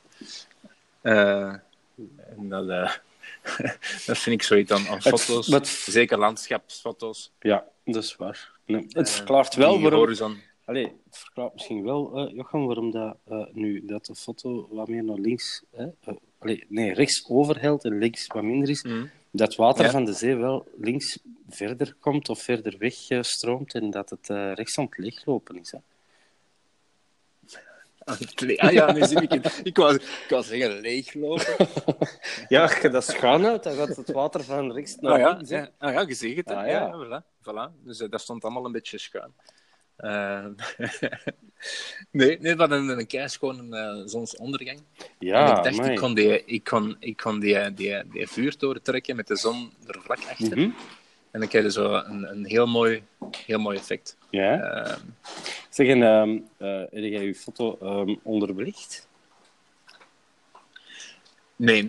En 1.03 2.49
dat, 2.49 2.67
dat 4.07 4.19
vind 4.19 4.27
ik 4.27 4.43
zoiets 4.43 4.73
aan, 4.73 4.87
aan 4.89 4.99
Het- 5.03 5.21
foto's. 5.21 5.47
Zeker 5.85 6.19
landschapsfoto's. 6.19 7.31
Ja, 7.41 7.65
dat 7.85 8.03
is 8.03 8.17
waar. 8.17 8.51
Nee, 8.67 8.85
het 8.89 9.11
verklaart 9.11 9.55
wel 9.55 9.81
waarom... 9.81 9.99
horizon. 10.01 10.37
Allee, 10.65 10.85
het 10.85 11.19
verklaart 11.19 11.53
misschien 11.53 11.83
wel, 11.85 12.17
eh 12.19 12.35
Jochem, 12.35 12.67
waarom 12.67 12.91
dat, 12.91 13.17
eh, 13.25 13.45
nu 13.53 13.85
dat 13.87 14.05
de 14.07 14.15
foto 14.15 14.69
wat 14.71 14.89
meer 14.89 15.05
naar 15.05 15.19
links, 15.19 15.63
hè, 15.73 15.87
allee, 16.39 16.65
nee, 16.69 16.93
rechts 16.93 17.25
overhelt 17.29 17.85
en 17.85 17.99
links 17.99 18.27
wat 18.27 18.43
minder 18.43 18.69
is, 18.69 18.83
Mhm. 18.83 19.07
dat 19.31 19.55
water 19.57 19.85
Ja. 19.85 19.91
van 19.91 20.05
de 20.05 20.13
zee 20.13 20.35
wel 20.37 20.67
links 20.77 21.19
verder 21.49 21.95
komt 22.01 22.29
of 22.29 22.43
verder 22.43 22.75
weg 22.79 23.09
eh, 23.09 23.23
stroomt 23.23 23.75
en 23.75 23.91
dat 23.91 24.11
het 24.11 24.31
eh, 24.31 24.53
rechts 24.55 24.79
aan 24.79 24.85
het 24.85 24.99
leeglopen 24.99 25.57
is. 25.61 25.71
Hè. 25.71 25.79
Ah, 28.05 28.17
Ah 28.57 28.73
ja, 28.73 28.93
nu 28.93 29.05
zie 29.05 29.21
ik 29.23 29.33
het. 29.33 29.61
Ik 29.63 29.77
wou, 29.77 29.95
ik 29.95 30.27
wou 30.29 30.43
zeggen 30.43 30.81
leeglopen. 30.81 31.57
Ja, 32.49 32.63
als 32.63 32.77
je 32.79 32.89
dat 32.89 33.05
schuin 33.05 33.45
houdt, 33.45 33.65
dan 33.65 33.75
gaat 33.75 33.97
het 33.97 34.13
water 34.13 34.45
van 34.45 34.73
rechts 34.73 34.97
naar 35.01 35.13
Ah 35.13 35.19
ja, 35.19 35.33
links. 35.33 35.51
ja, 35.51 35.71
ah, 35.79 35.93
ja 35.93 36.01
je 36.01 36.15
ziet 36.15 36.37
het. 36.37 36.51
Ah, 36.51 36.67
ja. 36.67 36.73
ja. 36.73 36.93
Voilà, 36.93 37.25
voilà. 37.43 37.85
Dus 37.85 38.01
eh, 38.01 38.11
dat 38.11 38.21
stond 38.21 38.45
allemaal 38.45 38.65
een 38.65 38.73
beetje 38.73 38.99
schuin. 38.99 39.33
Eh, 39.97 40.47
nee, 42.11 42.39
nee, 42.41 42.57
wat 42.57 42.71
een, 42.71 42.89
een 42.89 43.07
keis 43.07 43.37
gewoon 43.37 43.73
een 43.73 43.99
uh, 43.99 44.07
zonsondergang. 44.07 44.81
Ja, 45.19 45.51
en 45.51 45.57
ik 45.57 45.65
dacht, 45.65 45.79
amai. 45.79 45.93
ik 45.93 45.99
kon, 45.99 46.15
die, 46.15 46.45
ik 46.45 46.65
kon, 46.65 46.97
ik 46.99 47.17
kon 47.17 47.41
die, 47.41 47.75
die, 47.75 48.03
die 48.09 48.29
vuurtoren 48.29 48.83
trekken 48.83 49.17
met 49.17 49.27
de 49.27 49.37
zon 49.37 49.73
er 49.87 50.01
vlak 50.03 50.19
achter. 50.31 50.59
Mhm. 50.59 50.71
En 51.33 51.41
dan 51.41 51.49
krijg 51.49 51.65
je 51.65 51.71
zo 51.73 51.93
een, 51.95 52.31
een 52.31 52.45
heel, 52.47 52.67
mooi, 52.67 53.03
heel 53.47 53.59
mooi 53.59 53.79
effect. 53.79 54.17
Ja. 54.31 54.61
Eh, 54.61 54.97
Zeg, 55.71 55.87
en 55.89 56.03
ehm, 56.03 56.39
eh, 56.57 56.79
heb 56.79 56.91
jij 57.13 57.25
je 57.25 57.35
foto 57.35 57.79
ehm, 57.81 58.15
onderbelicht? 58.23 59.09
nee. 61.57 61.89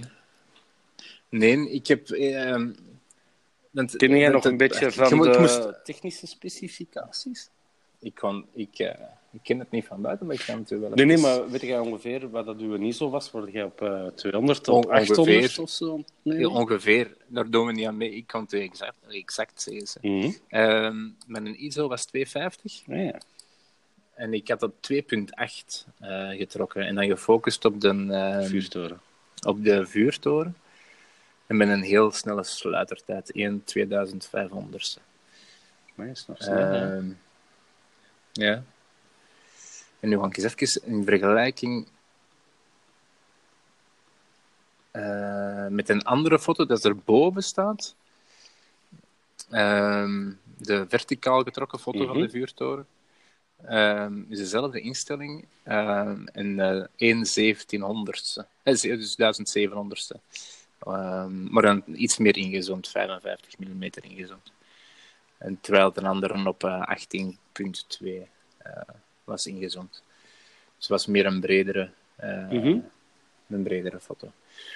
Nee, 1.29 1.69
ik 1.71 1.87
heb... 1.87 2.09
ehm, 2.09 2.71
want- 3.71 3.95
Ken 3.95 4.17
jij 4.17 4.29
nog 4.29 4.45
een 4.45 4.57
beetje 4.57 4.91
van 4.91 5.21
de 5.21 5.39
moest- 5.39 5.85
technische 5.85 6.27
specificaties? 6.27 7.49
Ik, 7.99 8.15
kon, 8.15 8.45
ik, 8.53 8.79
eh, 8.79 8.99
ik 9.33 9.39
ken 9.43 9.59
het 9.59 9.71
niet 9.71 9.85
van 9.85 10.01
buiten, 10.01 10.25
maar 10.25 10.35
ik 10.35 10.43
kan 10.45 10.57
het 10.59 10.69
wel 10.69 10.89
Nee, 10.89 11.05
nee, 11.05 11.17
maar 11.17 11.49
weet 11.49 11.61
jij 11.61 11.79
ongeveer 11.79 12.29
wat 12.29 12.45
dat 12.45 12.59
uw 12.59 12.75
ISO 12.75 13.09
was? 13.09 13.31
Word 13.31 13.51
jij 13.51 13.63
op 13.63 13.81
eh 13.81 14.05
200 14.07 14.67
On- 14.67 14.77
of 14.77 14.89
800 14.91 15.17
ongeveer. 15.19 15.61
of 15.63 15.69
zo? 15.69 16.03
Nee, 16.21 16.49
ongeveer, 16.49 17.15
daar 17.27 17.49
doen 17.49 17.65
we 17.65 17.71
niet 17.71 17.87
aan 17.87 17.97
mee. 17.97 18.11
Ik 18.15 18.27
kan 18.27 18.41
het 18.41 18.53
exact, 18.53 18.97
exact 19.09 19.61
zeggen. 19.61 20.35
Ehm, 20.47 21.09
mijn 21.27 21.63
ISO 21.63 21.87
was 21.87 22.05
250 22.05 22.81
Ah, 22.89 22.95
ja. 23.05 23.17
en 24.13 24.33
ik 24.33 24.47
had 24.47 24.63
op 24.63 24.73
2.8 24.81 25.87
eh, 25.99 26.29
getrokken 26.29 26.85
en 26.85 26.95
dan 26.95 27.05
gefocust 27.07 27.65
op 27.65 27.81
de, 27.81 27.87
ehm, 28.09 28.43
Vuurtoren. 28.43 28.99
op 29.47 29.63
de 29.63 29.85
vuurtoren. 29.85 30.55
En 31.47 31.57
met 31.57 31.69
een 31.69 31.81
heel 31.81 32.11
snelle 32.11 32.43
sluitertijd, 32.43 33.31
1 33.35 33.63
2500ste. 33.63 34.99
Maar 35.95 36.07
is 36.07 36.25
nog 36.27 36.37
snel? 36.43 36.57
Ehm, 36.71 37.05
ja. 38.31 38.63
En 40.03 40.09
nu 40.09 40.17
ga 40.19 40.25
ik 40.25 40.37
eens 40.37 40.55
even 40.55 40.87
in 40.87 41.03
vergelijking 41.03 41.87
eh, 44.91 45.67
met 45.67 45.89
een 45.89 46.03
andere 46.03 46.39
foto 46.39 46.65
dat 46.65 46.85
erboven 46.85 47.43
staat. 47.43 47.95
Ehm, 49.49 50.31
de 50.57 50.85
verticaal 50.89 51.43
getrokken 51.43 51.79
foto 51.79 52.05
van 52.05 52.15
Mhm. 52.17 52.25
de 52.25 52.29
vuurtoren. 52.29 52.87
Ehm, 53.65 54.21
is 54.29 54.37
dezelfde 54.37 54.79
instelling 54.81 55.45
ehm, 55.63 56.25
en 56.25 56.59
eh 56.59 56.85
1 56.95 57.25
1700ste. 57.25 58.45
Eh, 58.63 58.75
ze- 58.75 58.97
dus 58.97 59.15
1700ste. 59.15 60.19
Ehm, 60.79 61.53
maar 61.53 61.63
dan 61.63 61.83
iets 61.87 62.17
meer 62.17 62.37
ingezoomd, 62.37 62.87
55 62.87 63.57
mm 63.59 63.83
ingezoomd. 64.01 64.51
En 65.37 65.57
terwijl 65.61 65.91
de 65.93 66.01
andere 66.01 66.47
op 66.47 66.63
eh, 66.63 66.81
18.2 66.87 68.27
eh, 68.57 68.81
was 69.23 69.47
ingezoomd. 69.47 69.91
Dus 70.75 70.87
het 70.87 70.87
was 70.87 71.05
meer 71.07 71.25
een 71.25 71.39
bredere, 71.39 71.89
eh, 72.15 72.49
Mhm. 72.49 72.79
een 73.49 73.63
bredere 73.63 73.99
foto. 73.99 74.31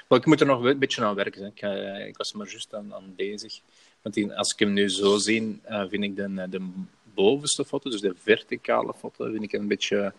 Maar 0.07 0.19
ik 0.19 0.25
moet 0.25 0.39
er 0.41 0.45
nog 0.47 0.63
een 0.63 0.79
beetje 0.79 1.05
aan 1.05 1.15
werken. 1.15 1.45
Ik, 1.45 1.61
eh, 1.61 2.07
ik 2.07 2.17
was 2.17 2.31
er 2.31 2.37
maar 2.37 2.49
juist 2.49 2.73
aan, 2.73 2.93
aan 2.93 3.13
bezig. 3.15 3.59
Want 4.01 4.33
als 4.35 4.53
ik 4.53 4.59
hem 4.59 4.73
nu 4.73 4.89
zo 4.89 5.17
zie, 5.17 5.59
eh, 5.63 5.83
vind 5.89 6.03
ik 6.03 6.15
de, 6.15 6.47
de 6.49 6.69
bovenste 7.13 7.65
foto, 7.65 7.89
dus 7.89 8.01
de 8.01 8.13
verticale 8.17 8.93
foto, 8.93 9.31
vind 9.31 9.43
ik 9.43 9.53
een 9.53 9.67
beetje 9.67 10.13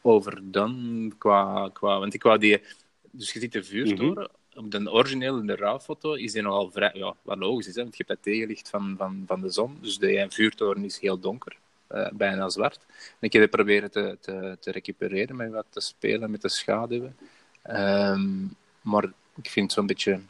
overdone 0.00 1.12
qua, 1.18 1.70
qua... 1.72 1.98
Want 1.98 2.14
ik 2.14 2.22
wou 2.22 2.38
die... 2.38 2.60
Dus 3.10 3.32
je 3.32 3.40
ziet 3.40 3.52
de 3.52 3.62
vuurtoren. 3.64 4.28
Op 4.54 4.70
de 4.70 4.92
originele, 4.92 5.44
de 5.44 5.56
RAW-foto, 5.56 6.12
is 6.14 6.32
die 6.32 6.42
nogal 6.42 6.70
vrij... 6.70 6.90
Ja, 6.94 7.14
wat 7.22 7.38
logisch 7.38 7.66
is, 7.68 7.74
hè, 7.74 7.82
want 7.82 7.96
je 7.96 8.04
hebt 8.06 8.22
dat 8.22 8.32
tegenlicht 8.32 8.68
van, 8.68 8.94
van, 8.98 9.24
van 9.26 9.40
de 9.40 9.50
zon. 9.50 9.78
Dus 9.80 9.98
de 9.98 10.26
vuurtoren 10.28 10.84
is 10.84 10.98
heel 10.98 11.18
donker. 11.18 11.56
Eh, 11.86 12.08
bijna 12.12 12.48
zwart. 12.48 12.80
Ik 13.18 13.32
heb 13.32 13.42
het 13.42 13.50
proberen 13.50 13.90
te, 13.90 14.18
te, 14.20 14.56
te 14.60 14.70
recupereren 14.70 15.36
met 15.36 15.50
wat 15.50 15.66
te 15.70 15.80
spelen 15.80 16.30
met 16.30 16.42
de 16.42 16.48
schaduwen. 16.48 17.16
Ehm, 17.62 18.44
maar 18.80 19.04
ik 19.36 19.50
vind 19.50 19.66
het 19.66 19.72
zo'n 19.72 19.86
beetje, 19.86 20.20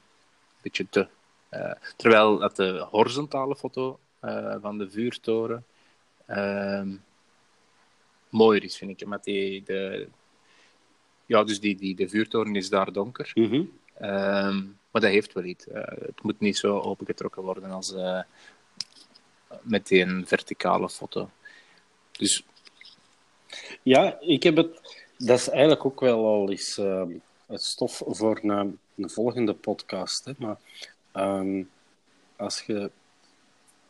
beetje 0.62 0.86
te. 0.90 1.08
eh, 1.48 1.72
terwijl 1.96 2.38
dat 2.38 2.56
de 2.56 2.86
horizontale 2.90 3.56
foto 3.56 3.98
eh, 4.20 4.56
van 4.60 4.78
de 4.78 4.90
vuurtoren 4.90 5.64
ehm, 6.26 6.88
mooier 8.28 8.64
is, 8.64 8.76
vind 8.76 8.90
ik. 8.90 9.04
Omdat 9.04 9.24
die, 9.24 9.62
de, 9.62 10.08
ja, 11.26 11.44
dus 11.44 11.60
die, 11.60 11.76
die, 11.76 11.94
de 11.96 12.08
vuurtoren 12.08 12.56
is 12.56 12.68
daar 12.68 12.92
donker. 12.92 13.30
Mhm. 13.34 13.62
Ehm, 13.94 14.56
maar 14.90 15.02
dat 15.02 15.10
heeft 15.10 15.32
wel 15.32 15.44
iets. 15.44 15.64
Het 15.72 16.22
moet 16.22 16.40
niet 16.40 16.56
zo 16.56 16.78
opengetrokken 16.80 17.42
worden 17.42 17.70
als 17.70 17.94
eh, 17.94 18.20
met 19.62 19.86
die 19.86 20.02
een 20.02 20.26
verticale 20.26 20.88
foto. 20.88 21.30
Dus 22.18 22.44
Ja, 23.82 24.16
ik 24.20 24.42
heb 24.42 24.56
het. 24.56 24.98
Dat 25.18 25.38
is 25.38 25.48
eigenlijk 25.48 25.84
ook 25.84 26.00
wel 26.00 26.26
al 26.26 26.50
eens 26.50 26.78
ehm, 26.78 27.10
het 27.46 27.62
stof 27.62 28.02
voor 28.06 28.38
een, 28.42 28.78
een 28.96 29.10
volgende 29.10 29.54
podcast. 29.54 30.24
Hè. 30.24 30.32
Maar 30.38 30.56
ehm, 31.12 31.62
als 32.36 32.62
je. 32.66 32.90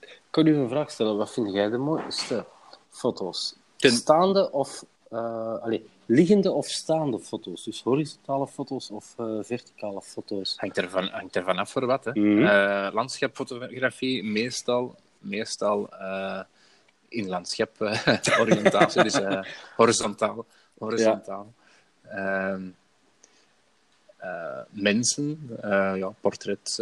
Ik 0.01 0.21
kan 0.31 0.47
u 0.47 0.57
een 0.57 0.69
vraag 0.69 0.91
stellen. 0.91 1.17
Wat 1.17 1.33
vind 1.33 1.53
jij 1.53 1.69
de 1.69 1.77
mooiste 1.79 2.47
foto's? 2.91 3.55
Ten- 3.77 3.91
Staande 3.91 4.53
of. 4.53 4.85
eh, 5.11 5.59
allee, 5.63 5.89
liggende 6.07 6.53
of 6.53 6.67
staande 6.69 7.19
foto's? 7.19 7.65
Dus 7.65 7.83
horizontale 7.83 8.47
foto's 8.47 8.91
of 8.91 9.15
eh, 9.17 9.39
verticale 9.41 10.03
foto's? 10.03 10.55
hangt 10.57 10.79
ervan, 10.79 11.09
hangt 11.09 11.37
ervan 11.37 11.59
af 11.59 11.71
voor 11.71 11.87
wat. 11.87 12.05
Hè. 12.05 12.11
Mhm. 12.15 12.45
Eh, 12.47 12.89
landschapfotografie, 12.93 14.25
meestal, 14.25 14.95
meestal 15.19 15.89
in 17.17 17.29
landschap 17.29 17.81
eh, 17.81 18.39
oriëntatie, 18.43 19.03
dus 19.03 19.21
eh, 19.21 19.43
horizontaal. 19.77 20.47
horizontaal. 20.79 21.53
Ehm, 22.09 22.63
eh, 24.17 24.61
mensen, 24.71 25.51
ja, 25.97 26.13
portret 26.21 26.79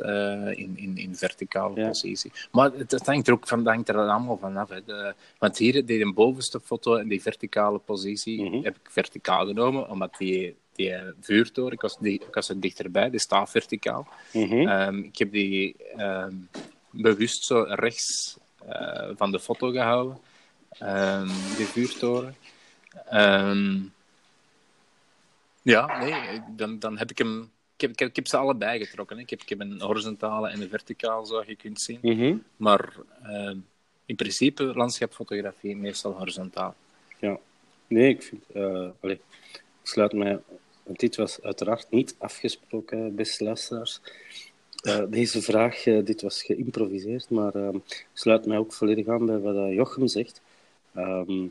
in, 0.57 0.73
in, 0.77 0.97
in 0.97 1.17
verticale 1.17 1.81
Ja. 1.81 1.87
positie. 1.89 2.33
Maar 2.53 2.73
het, 2.73 2.91
het 2.91 3.07
hangt 3.07 3.27
er 3.29 3.33
ook 3.35 3.49
van, 3.49 3.67
hangt 3.67 3.89
er 3.89 3.97
allemaal 3.97 4.37
van 4.39 4.57
af. 4.57 4.69
Hè. 4.69 4.85
De, 4.85 5.15
want 5.39 5.59
hier, 5.59 5.87
die 5.87 6.13
bovenste 6.13 6.61
foto 6.61 6.95
in 6.97 7.09
die 7.09 7.23
verticale 7.23 7.79
positie, 7.79 8.43
Mhm. 8.51 8.63
heb 8.65 8.75
ik 8.77 8.91
verticaal 8.91 9.47
genomen, 9.47 9.89
omdat 9.91 10.15
die, 10.19 10.57
die 10.75 10.95
vuurtoren, 11.21 11.73
ik 11.73 11.81
was, 11.81 11.99
die, 11.99 12.15
ik 12.29 12.35
was 12.35 12.49
er 12.49 12.61
dichterbij, 12.61 13.11
die 13.11 13.21
staat 13.21 13.51
verticaal. 13.51 14.07
Mhm. 14.33 14.69
Ehm, 14.69 14.99
ik 14.99 15.19
heb 15.19 15.33
die 15.33 15.77
ehm, 15.97 16.35
bewust 16.91 17.45
zo 17.45 17.65
rechts 17.69 18.37
van 19.17 19.31
de 19.31 19.41
foto 19.41 19.71
gehouden, 19.71 20.19
ehm, 20.79 21.29
die 21.57 21.67
vuurtoren. 21.67 22.37
Ehm, 23.09 23.81
ja, 25.63 25.99
nee, 25.99 26.41
dan, 26.57 26.79
dan 26.79 26.99
heb 26.99 27.11
ik 27.11 27.19
hem. 27.19 27.53
Ik 27.75 27.81
heb, 27.81 27.91
ik, 27.91 27.99
heb, 27.99 28.09
ik 28.09 28.17
heb 28.17 28.27
ze 28.27 28.37
allebei 28.37 28.85
getrokken. 28.85 29.17
Hè. 29.17 29.23
Ik, 29.23 29.31
heb, 29.31 29.43
ik 29.43 29.49
heb 29.49 29.61
een 29.61 29.81
horizontale 29.81 30.49
en 30.49 30.61
een 30.61 30.69
verticale, 30.69 31.27
zoals 31.27 31.47
je 31.47 31.57
kunt 31.57 31.81
zien. 31.81 31.99
Mhm. 32.03 32.37
Maar 32.57 32.93
ehm, 33.23 33.59
in 34.07 34.17
principe 34.17 34.65
landschapfotografie 34.65 35.77
meestal 35.77 36.13
horizontaal. 36.13 36.75
Ja. 37.19 37.39
Nee, 37.87 38.09
ik 38.09 38.23
vind... 38.23 38.43
eh, 38.53 38.89
allee, 39.01 39.21
ik 39.53 39.61
sluit 39.83 40.13
mij... 40.13 40.41
Want 40.83 41.01
dit 41.01 41.17
was 41.17 41.43
uiteraard 41.43 41.91
niet 41.91 42.15
afgesproken, 42.19 43.15
beste 43.15 43.45
luisteraars. 43.45 44.01
Eh, 44.85 45.03
deze 45.09 45.43
vraag, 45.43 45.87
eh, 45.87 46.05
dit 46.05 46.23
was 46.23 46.43
geïmproviseerd, 46.43 47.31
maar 47.31 47.55
ik 47.75 48.07
sluit 48.13 48.47
mij 48.47 48.59
ook 48.59 48.73
volledig 48.73 49.07
aan 49.09 49.27
bij 49.27 49.39
wat 49.39 49.57
eh, 49.57 49.75
Jochem 49.75 50.07
zegt. 50.07 50.41
Ehm, 50.95 51.43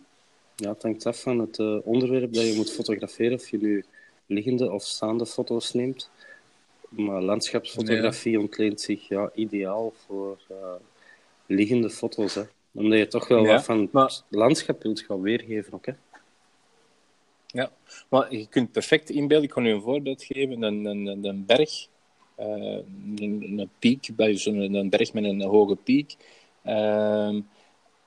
ja, 0.55 0.69
het 0.69 0.81
hangt 0.81 1.05
af 1.05 1.21
van 1.21 1.39
het 1.39 1.59
eh, 1.59 1.77
onderwerp 1.83 2.33
dat 2.33 2.47
je 2.47 2.55
moet 2.55 2.71
fotograferen, 2.71 3.33
of 3.37 3.49
je 3.49 3.57
nu 3.57 3.85
liggende 4.25 4.71
of 4.71 4.83
staande 4.83 5.25
foto's 5.25 5.73
neemt. 5.73 6.09
Maar 6.89 7.21
landschapsfotografie 7.21 8.39
ontleent 8.39 8.81
zich 8.81 9.07
ja, 9.07 9.31
ideaal 9.35 9.93
voor 10.05 10.37
eh, 10.49 10.55
liggende 11.45 11.89
foto's. 11.89 12.35
Hè. 12.35 12.41
Omdat 12.71 12.97
je 12.99 13.07
toch 13.07 13.27
wel 13.27 13.45
wat 13.45 13.63
van 13.63 13.89
maar- 13.91 14.03
het 14.05 14.23
landschap 14.29 14.83
wilt 14.83 15.01
gaan 15.01 15.21
weergeven. 15.21 15.73
Ook, 15.73 15.85
hè. 15.85 15.93
Ja, 17.47 17.71
maar 18.09 18.35
je 18.35 18.47
kunt 18.47 18.71
perfect 18.71 19.09
inbeelden. 19.09 19.47
Ik 19.47 19.53
kan 19.53 19.65
u 19.65 19.69
een 19.71 19.81
voorbeeld 19.81 20.23
geven. 20.23 20.61
Een, 20.61 20.85
een, 20.85 21.25
een- 21.25 21.45
berg, 21.45 21.69
eh, 21.71 21.92
een, 22.35 23.53
een 23.57 23.69
piek, 23.79 24.09
bij 24.15 24.37
zo'n 24.37 24.73
een 24.73 24.89
berg 24.89 25.13
met 25.13 25.23
een 25.23 25.41
hoge 25.41 25.75
piek. 25.75 26.15
Ehm 26.63 27.39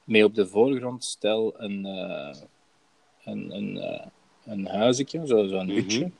met 0.04 0.24
op 0.24 0.34
de 0.34 0.46
voorgrond 0.46 1.04
stel 1.04 1.54
een, 1.60 1.86
eh, 1.86 2.36
een, 3.24 3.50
een, 3.56 3.76
eh, 3.78 4.06
een 4.44 4.66
huisje, 4.66 5.04
zo- 5.26 5.46
zo'n 5.46 5.66
Mhm. 5.66 5.74
hutje, 5.74 6.10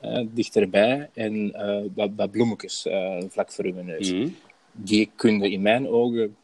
eh, 0.00 0.26
dichterbij. 0.30 1.10
En 1.14 1.52
wat, 1.94 2.10
wat 2.16 2.30
bloemetjes 2.30 2.86
vlak 3.28 3.52
voor 3.52 3.64
uw 3.64 3.82
neus. 3.82 4.12
Mhm. 4.12 4.28
Die 4.72 5.10
kun 5.16 5.40
je 5.40 5.50
in 5.50 5.62
mijn 5.62 5.88
ogen 5.88 6.36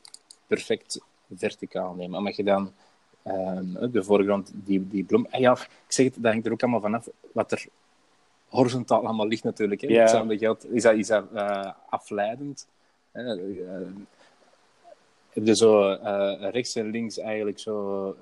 perfect 0.47 1.01
verticaal 1.35 1.95
nemen. 1.95 2.19
Omdat 2.19 2.37
je 2.37 2.45
dan 2.45 2.73
ehm, 3.23 3.91
de 3.93 4.03
voorgrond, 4.05 4.53
die, 4.55 4.89
die 4.89 5.05
bloem... 5.05 5.27
Ah 5.31 5.41
ja, 5.41 5.53
ik 5.53 5.69
zeg 5.89 6.07
het, 6.07 6.15
dat 6.19 6.33
hangt 6.33 6.47
er 6.47 6.53
ook 6.53 6.63
allemaal 6.63 6.81
vanaf 6.81 7.09
wat 7.33 7.53
er 7.53 7.65
horizontaal 8.51 9.05
allemaal 9.07 9.27
ligt 9.27 9.45
natuurlijk. 9.45 9.81
Hè. 9.81 9.87
Ja. 9.89 10.01
Hetzelfde 10.01 10.39
geldt, 10.39 10.73
is 10.73 10.83
dat, 10.83 10.95
is 10.97 11.07
dat 11.07 11.25
eh, 11.35 11.73
afleidend? 11.89 12.67
hè. 13.13 13.37
Eh, 13.37 13.87
heb 15.31 15.47
je 15.47 15.57
zo 15.57 15.97
rechts 16.41 16.75
en 16.75 16.91
links 16.91 17.19
eigenlijk 17.19 17.59
zo 17.59 18.17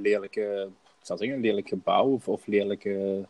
lelijke, 0.00 0.68
ik 1.00 1.06
zou 1.06 1.18
zeggen, 1.18 1.40
lelijk 1.40 1.68
gebouw 1.68 2.12
of, 2.12 2.28
of 2.28 2.46
lelijke 2.46 3.24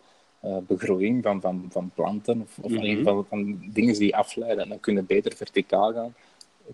begroeiing 0.67 1.23
van, 1.23 1.41
van, 1.41 1.67
van 1.71 1.91
planten 1.95 2.41
of, 2.41 2.59
of 2.59 2.71
in 2.71 2.83
ieder 2.83 2.89
Mhm. 2.91 2.99
geval 2.99 3.25
van 3.29 3.59
dingen 3.73 3.95
die 3.95 4.17
afleiden. 4.17 4.63
En 4.63 4.69
dan 4.69 4.81
kun 4.81 4.95
je 4.95 5.03
beter 5.03 5.37
verticaal 5.37 5.93
gaan 5.93 6.15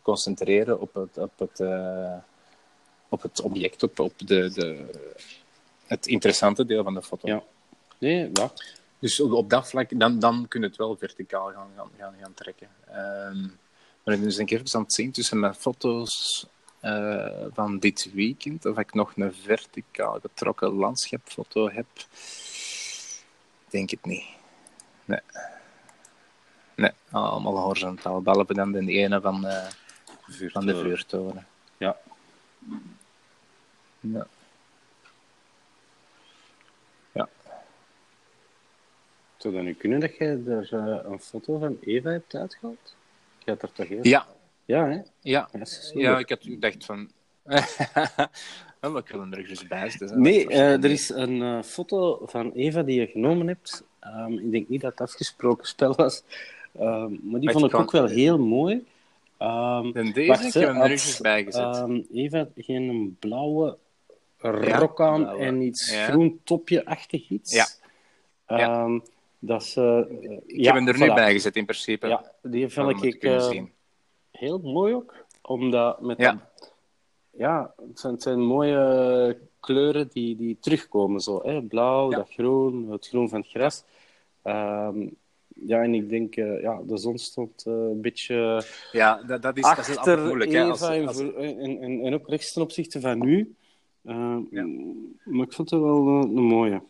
concentreren 0.02 0.80
op 0.80 0.94
het, 0.94 1.18
op 1.18 1.38
het, 1.38 1.60
op 3.08 3.22
het 3.22 3.40
object, 3.40 3.82
op, 3.82 3.98
op 3.98 4.12
de, 4.18 4.50
de, 4.54 4.84
het 5.86 6.06
interessante 6.06 6.64
deel 6.64 6.84
van 6.84 6.94
de 6.94 7.02
foto. 7.02 7.28
Ja. 7.28 7.42
Nee, 7.98 8.30
ja. 8.32 8.50
Dus 8.98 9.20
op, 9.20 9.32
op 9.32 9.50
dat 9.50 9.68
vlak, 9.68 9.98
dan, 9.98 10.18
dan 10.18 10.48
kun 10.48 10.60
je 10.60 10.66
het 10.66 10.76
wel 10.76 10.96
verticaal 10.96 11.52
gaan, 11.52 11.68
gaan, 11.76 11.90
gaan, 11.98 12.14
gaan 12.20 12.34
trekken. 12.34 12.68
Ehm 12.86 13.48
maar 14.08 14.16
ik 14.16 14.22
ben 14.22 14.32
dus 14.32 14.38
een 14.38 14.46
keer 14.46 14.62
aan 14.72 14.82
het 14.82 14.92
zien 14.92 15.12
tussen 15.12 15.40
mijn 15.40 15.54
foto's 15.54 16.46
eh, 16.80 17.44
van 17.52 17.78
dit 17.78 18.10
weekend, 18.12 18.64
of 18.64 18.78
ik 18.78 18.94
nog 18.94 19.12
een 19.16 19.34
verticaal 19.34 20.18
getrokken 20.20 20.72
landschapfoto 20.72 21.70
heb. 21.70 21.86
Ik 23.64 23.70
denk 23.70 23.90
het 23.90 24.04
niet. 24.04 24.24
Nee. 25.04 25.20
Nee, 26.74 26.90
allemaal 27.10 27.56
horizontaal. 27.56 28.22
Behalve 28.22 28.54
dan 28.54 28.72
de 28.72 28.92
ene 28.92 29.20
van, 29.20 29.46
eh, 29.46 29.66
van 30.28 30.66
de 30.66 30.76
vuurtoren. 30.76 31.46
Ja. 31.76 31.96
Ja. 32.68 32.76
Ja. 34.00 34.26
Zou 39.38 39.54
dat 39.54 39.62
nu 39.62 39.74
kunnen 39.74 40.00
dat 40.00 40.16
je 40.16 40.42
er 40.48 40.68
eh, 40.72 41.10
een 41.10 41.20
foto 41.20 41.58
van 41.58 41.78
Eva 41.80 42.10
hebt 42.10 42.34
uitgehaald? 42.34 42.94
Je 43.44 43.50
had 43.50 43.62
er 43.62 43.72
toch 43.72 43.88
heel... 43.88 43.98
Ja, 44.06 44.26
Ja, 44.64 44.88
hè? 44.88 44.98
ja. 45.20 45.48
Ja, 45.94 46.18
ik 46.18 46.28
had 46.28 46.42
gedacht 46.42 46.84
van... 46.84 47.10
maar 48.80 48.96
ik 48.96 49.08
wil 49.08 49.20
hem 49.20 49.32
er 49.32 49.46
dus 49.48 49.66
bij. 49.66 49.92
Nee, 50.14 50.48
eh, 50.48 50.72
er 50.84 50.90
is 50.90 51.08
een 51.08 51.42
eh, 51.42 51.62
foto 51.62 52.20
van 52.26 52.52
Eva 52.52 52.82
die 52.82 53.00
je 53.00 53.06
genomen 53.06 53.46
hebt. 53.46 53.84
Ehm, 54.00 54.32
ik 54.32 54.50
denk 54.52 54.68
niet 54.68 54.80
dat 54.80 54.90
het 54.90 55.00
afgesproken 55.00 55.66
spel 55.74 55.94
was. 55.94 56.22
Ehm, 56.78 57.12
maar 57.22 57.40
die 57.40 57.50
vond 57.50 57.64
ik 57.64 57.70
kan- 57.70 57.80
ook 57.82 57.90
wel 57.90 58.06
heel 58.06 58.38
mooi. 58.38 58.86
Ehm, 59.36 59.90
En 59.94 60.12
deze, 60.12 60.28
wacht, 60.28 60.44
ik 60.44 60.52
heb 60.52 60.68
hem 60.68 60.80
er 60.80 60.88
netjes 60.88 61.18
bij 61.20 61.44
gezet. 61.44 62.02
Eva 62.12 62.38
had 62.38 62.48
geen 62.56 63.16
blauwe 63.18 63.76
rok 64.38 65.00
aan 65.00 65.28
en 65.38 65.60
iets 65.62 65.90
Ja. 65.92 66.04
groen 66.04 66.40
topje-achtig 66.44 67.28
iets. 67.28 67.52
Ja. 67.54 67.66
Ja. 68.46 69.00
Dat 69.38 69.62
is, 69.62 69.76
eh, 69.76 70.00
ik 70.46 70.64
heb 70.64 70.74
hem 70.74 70.88
er 70.88 70.98
nu 70.98 71.06
bij 71.14 71.32
gezet, 71.32 71.56
in 71.56 71.64
principe. 71.64 72.06
Ja, 72.08 72.32
die 72.42 72.68
vind 72.68 73.04
ik 73.04 73.22
eh, 73.22 73.50
heel 74.30 74.58
mooi 74.58 74.94
ook. 74.94 75.14
Omdat 75.42 76.00
met 76.00 76.18
Ja. 76.18 76.32
dat- 76.32 76.72
ja, 77.30 77.74
het 77.88 78.00
zijn, 78.00 78.12
het 78.12 78.22
zijn 78.22 78.40
mooie 78.40 79.38
kleuren 79.60 80.08
die, 80.12 80.36
die 80.36 80.56
terugkomen. 80.60 81.20
Zo, 81.20 81.40
hè? 81.42 81.62
Blauw, 81.62 82.10
Ja. 82.10 82.16
dat 82.16 82.30
groen, 82.32 82.90
het 82.90 83.08
groen 83.08 83.28
van 83.28 83.40
het 83.40 83.48
gras. 83.48 83.84
Ehm, 84.42 85.06
ja, 85.54 85.82
en 85.82 85.94
ik 85.94 86.08
denk, 86.08 86.36
eh, 86.36 86.60
ja, 86.60 86.80
de 86.86 86.96
zon 86.98 87.18
stond 87.18 87.64
een 87.66 88.00
beetje 88.00 88.62
Ja, 88.92 89.22
dat, 89.22 89.42
dat, 89.42 89.56
is, 89.56 89.62
dat 89.62 89.78
is 89.88 89.96
achter 89.96 90.24
moeilijk. 90.26 90.52
Hè, 90.52 90.60
Eva 90.62 90.70
als, 90.70 90.88
en, 90.88 91.06
als- 91.06 91.18
en, 91.20 91.78
en, 91.80 92.00
en 92.04 92.14
ook 92.14 92.28
rechts 92.28 92.52
ten 92.52 92.62
opzichte 92.62 93.00
van 93.00 93.18
nu. 93.18 93.54
Ehm, 94.04 94.40
Ja. 94.50 94.64
Maar 95.24 95.46
ik 95.46 95.52
vond 95.52 95.70
het 95.70 95.80
wel 95.80 96.06
een 96.06 96.30
mooie. 96.42 96.80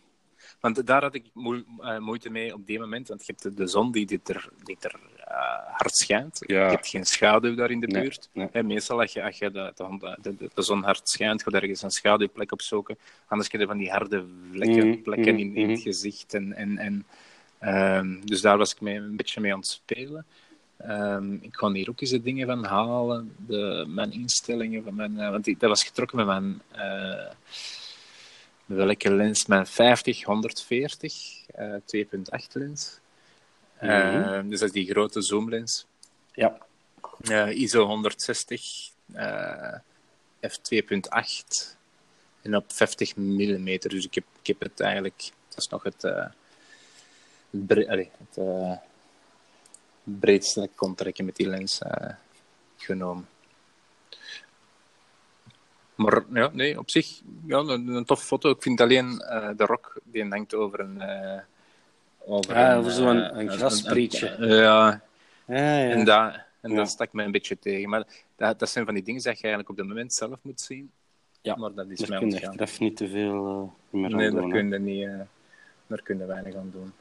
Want 0.61 0.87
daar 0.87 1.02
had 1.02 1.14
ik 1.14 1.25
moe- 1.33 1.64
eh, 1.80 1.99
moeite 1.99 2.30
mee 2.30 2.54
op 2.54 2.66
die 2.66 2.78
moment. 2.78 3.09
Want 3.09 3.26
je 3.26 3.35
hebt 3.37 3.57
de, 3.57 3.66
zon 3.66 3.92
die 3.92 4.07
dit 4.07 4.28
er, 4.28 4.49
die 4.62 4.76
er 4.80 4.95
eh, 5.16 5.35
hard 5.76 5.97
schijnt. 5.97 6.38
Ja. 6.47 6.64
Je 6.64 6.71
hebt 6.71 6.88
geen 6.88 7.04
schaduw 7.04 7.54
daar 7.54 7.71
in 7.71 7.80
de 7.80 7.87
Nee, 7.87 8.02
buurt. 8.02 8.28
nee. 8.33 8.62
Meestal 8.62 9.00
als 9.00 9.12
je, 9.12 9.23
als 9.25 9.38
je 9.38 9.50
de, 9.50 9.73
de, 10.21 10.37
de, 10.37 10.50
de 10.54 10.62
zon 10.62 10.83
hard 10.83 11.09
schijnt, 11.09 11.42
ga 11.42 11.50
je 11.50 11.61
ergens 11.61 11.83
een 11.83 11.90
schaduwplek 11.90 12.52
opzoeken. 12.52 12.99
Anders 13.26 13.50
heb 13.52 13.61
je 13.61 13.66
van 13.66 13.78
die 13.78 13.90
harde 13.90 14.25
vlekken, 14.52 14.88
Mhm, 14.88 15.02
plekken 15.02 15.38
in, 15.38 15.54
in 15.57 15.68
het 15.71 15.78
mhm. 15.78 15.88
gezicht. 15.88 16.35
En, 16.35 16.52
en, 16.52 16.78
en, 16.78 17.07
ehm, 17.59 18.21
dus 18.25 18.40
daar 18.40 18.59
was 18.59 18.73
ik 18.73 18.80
mee, 18.80 18.97
een 18.97 19.16
beetje 19.16 19.40
mee 19.40 19.52
aan 19.52 19.59
het 19.59 19.68
spelen. 19.68 20.26
Ehm, 20.76 21.33
ik 21.33 21.57
ga 21.57 21.71
hier 21.71 21.88
ook 21.90 22.00
eens 22.00 22.11
de 22.11 22.23
dingen 22.23 22.47
van 22.47 22.64
halen. 22.64 23.35
De, 23.47 23.85
mijn 23.88 24.12
instellingen. 24.12 24.85
Van 24.85 24.95
mijn, 24.95 25.18
eh, 25.20 25.31
want 25.31 25.44
die, 25.44 25.57
dat 25.59 25.68
was 25.68 25.85
getrokken 25.85 26.16
met 26.16 26.27
mijn... 26.27 26.62
welke 28.68 29.14
lens? 29.14 29.46
Mijn 29.46 29.66
50, 29.66 30.22
140, 30.24 31.46
eh 31.46 31.74
2.8 31.85 32.52
lens. 32.52 32.98
Eh, 33.76 34.40
dus 34.44 34.59
dat 34.61 34.68
is 34.68 34.74
die 34.74 34.90
grote 34.90 35.22
zoomlens. 35.22 35.87
Ja. 36.33 36.59
Eh, 37.20 37.48
ISO 37.50 37.87
160, 37.87 38.90
eh, 39.12 39.74
f2.8 40.40 41.76
en 42.42 42.57
op 42.57 42.72
50 42.72 43.16
mm. 43.16 43.64
Dus 43.78 44.04
ik 44.04 44.14
heb, 44.14 44.24
ik 44.40 44.46
heb 44.46 44.61
het 44.61 44.81
eigenlijk, 44.81 45.31
dat 45.48 45.59
is 45.59 45.68
nog 45.68 45.83
het, 45.83 46.02
het, 46.02 46.33
bre- 47.50 47.88
allee, 47.88 48.11
het 48.28 48.37
eh, 48.37 48.72
breedste 50.02 50.61
dat 50.61 50.68
ik 50.68 50.76
kon 50.76 50.94
trekken 50.94 51.24
met 51.24 51.37
die 51.37 51.48
lens 51.48 51.78
eh, 51.78 52.14
genomen. 52.76 53.28
Maar 55.99 56.23
ja, 56.33 56.51
nee, 56.53 56.79
op 56.79 56.91
zich 56.91 57.21
ja, 57.47 57.59
een, 57.59 57.89
een 57.89 58.05
toffe 58.05 58.27
foto. 58.27 58.51
Ik 58.51 58.63
vind 58.63 58.81
alleen 58.81 59.21
eh, 59.21 59.49
de 59.57 59.65
rok 59.65 60.01
die 60.05 60.29
hangt 60.29 60.55
over 60.55 60.81
een. 60.81 61.01
eh 61.01 61.41
over 62.27 62.57
een, 62.57 62.91
zo'n- 62.91 63.39
een 63.39 63.51
grasprietje. 63.51 64.29
een- 64.29 64.49
ja, 64.49 65.03
Ja, 65.47 65.79
ja. 65.79 65.91
en, 65.91 66.05
dat, 66.05 66.35
en 66.61 66.71
Ja. 66.71 66.77
dat 66.77 66.89
stak 66.89 67.13
mij 67.13 67.25
een 67.25 67.31
beetje 67.31 67.59
tegen. 67.59 67.89
Maar 67.89 68.05
dat, 68.37 68.59
dat 68.59 68.69
zijn 68.71 68.85
van 68.85 68.95
die 68.95 69.03
dingen 69.03 69.23
dat 69.23 69.37
je 69.39 69.43
eigenlijk 69.47 69.71
op 69.71 69.77
het 69.77 69.87
moment 69.87 70.13
zelf 70.15 70.39
moet 70.43 70.61
zien. 70.61 70.91
Ja, 71.41 71.57
maar 71.57 71.75
dat 71.75 71.89
is 71.89 71.99
Daar 71.99 72.09
mij 72.09 72.19
kun 72.19 72.31
je 72.31 72.47
achteraf 72.47 72.79
niet 72.81 72.97
te 72.97 73.09
veel 73.09 73.75
meer 73.91 74.11
aan 74.11 74.17
Nee, 74.17 74.31
doen. 74.31 74.35
daar 74.35 74.45
hè. 74.45 74.51
kun 74.51 74.71
je 74.71 74.79
niet... 74.79 75.09
daar 75.87 76.03
kun 76.03 76.19
je 76.19 76.27
weinig 76.27 76.55
aan 76.55 76.71
doen. 76.73 76.93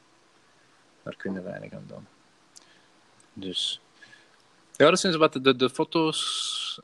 Daar 1.04 1.16
kun 1.16 1.34
je 1.34 1.42
weinig 1.42 1.74
aan 1.74 1.86
doen. 1.88 2.08
Dus... 3.34 3.82
Ja, 4.76 4.90
dat 4.90 5.00
zijn 5.00 5.14
zo 5.14 5.20
wat 5.20 5.34
de, 5.34 5.56
de 5.56 5.70
foto's... 5.70 6.82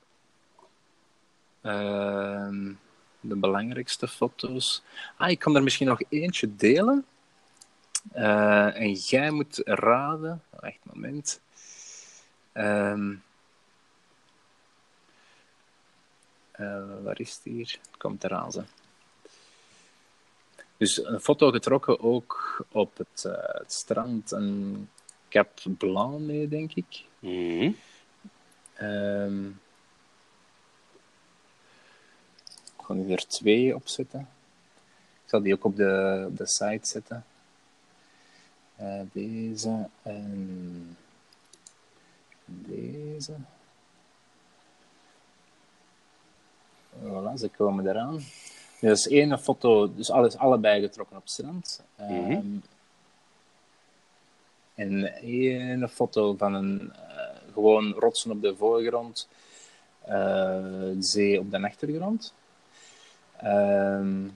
Ehm, 1.63 2.73
de 3.19 3.35
belangrijkste 3.35 4.07
foto's. 4.07 4.83
Ah, 5.17 5.29
ik 5.29 5.39
kan 5.39 5.55
er 5.55 5.63
misschien 5.63 5.87
nog 5.87 6.01
eentje 6.09 6.55
delen. 6.55 7.05
Eh, 8.11 8.79
en 8.79 8.91
jij 8.91 9.31
moet 9.31 9.61
raden... 9.63 10.43
Een 10.59 10.77
moment. 10.83 11.41
Eh, 12.53 12.93
waar 17.03 17.19
is 17.19 17.33
het 17.35 17.43
hier? 17.43 17.79
Het 17.91 17.97
komt 17.97 18.23
eraan, 18.23 18.51
ze. 18.51 18.63
Dus 20.77 21.05
een 21.05 21.19
foto 21.19 21.51
getrokken 21.51 21.99
ook 21.99 22.65
op 22.71 22.97
het, 22.97 23.25
eh, 23.25 23.33
het 23.59 23.73
strand 23.73 24.31
en 24.31 24.89
Cap 25.29 25.49
Blanc 25.77 26.19
mee, 26.19 26.47
denk 26.47 26.73
ik. 26.73 27.05
Ik 27.19 27.75
ga 32.93 32.99
nu 32.99 33.11
er 33.11 33.27
twee 33.27 33.75
op 33.75 33.87
zetten. 33.87 34.19
Ik 35.23 35.29
zal 35.29 35.41
die 35.41 35.53
ook 35.53 35.63
op 35.63 35.75
de, 35.75 36.25
op 36.29 36.37
de 36.37 36.47
site 36.47 36.87
zetten. 36.87 37.25
Eh, 38.75 39.01
deze 39.11 39.87
en 40.01 40.97
deze. 42.45 43.33
Voilà, 47.01 47.33
ze 47.37 47.49
komen 47.57 47.87
eraan. 47.87 48.19
Er 48.81 48.91
is 48.91 49.07
één 49.07 49.39
foto, 49.39 49.93
dus 49.93 50.11
alles, 50.11 50.37
allebei 50.37 50.81
getrokken 50.81 51.17
op 51.17 51.27
strand. 51.27 51.83
Ehm, 51.95 52.31
Mhm. 52.31 52.57
En 54.75 55.13
één 55.21 55.89
foto 55.89 56.35
van 56.37 56.53
een 56.53 56.93
eh, 56.93 57.53
gewoon 57.53 57.91
rotsen 57.91 58.31
op 58.31 58.41
de 58.41 58.55
voorgrond, 58.55 59.27
eh, 60.01 60.89
zee 60.99 61.39
op 61.39 61.51
de 61.51 61.61
achtergrond. 61.61 62.33
Ehm, 63.37 64.27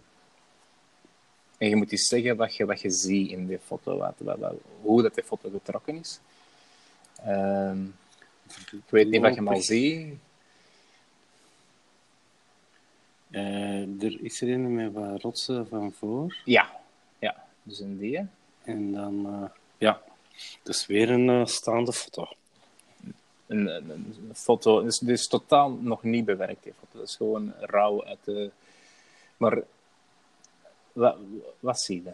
en 1.57 1.69
je 1.69 1.75
moet 1.75 1.91
eens 1.91 2.07
zeggen 2.07 2.35
wat 2.37 2.55
je, 2.55 2.65
wat 2.65 2.81
je 2.81 2.89
ziet 2.89 3.29
in 3.31 3.47
die 3.47 3.59
foto, 3.59 3.97
wat, 3.97 4.13
wat, 4.17 4.37
wat- 4.37 4.53
hoe 4.81 5.01
dat 5.01 5.15
die 5.15 5.23
foto 5.23 5.49
getrokken 5.49 5.95
is. 5.99 6.19
Ehm, 7.23 7.83
ik 8.71 8.89
weet 8.89 9.09
niet 9.09 9.21
wat 9.21 9.35
je 9.35 9.41
maar 9.41 9.55
ziet. 9.61 10.13
Eh, 13.31 14.03
er 14.03 14.23
is 14.23 14.41
er 14.41 14.49
een 14.49 14.75
met 14.75 14.93
wat 14.93 15.21
rotsen 15.21 15.67
van 15.67 15.91
voor. 15.91 16.37
Ja, 16.45 16.79
ja, 17.19 17.45
dus 17.63 17.79
in 17.79 17.97
die. 17.97 18.27
En 18.63 18.91
dan, 18.91 19.25
eh, 19.25 19.49
ja, 19.77 20.01
het 20.59 20.67
is 20.75 20.85
weer 20.85 21.09
een 21.09 21.29
eh, 21.29 21.45
staande 21.45 21.93
foto. 21.93 22.27
Een, 23.47 23.67
een, 23.67 23.89
een 23.89 24.35
foto, 24.35 24.83
dus 24.83 24.97
dit 24.99 25.09
is 25.09 25.27
totaal 25.27 25.69
nog 25.69 26.03
niet 26.03 26.25
bewerkt, 26.25 26.63
die 26.63 26.73
foto. 26.79 26.99
Dat 26.99 27.07
is 27.07 27.15
gewoon 27.15 27.53
rauw 27.59 28.05
uit 28.05 28.17
de... 28.23 28.51
Maar 29.37 29.63
wat, 30.93 31.17
wat 31.59 31.79
zie 31.79 32.03
je? 32.03 32.13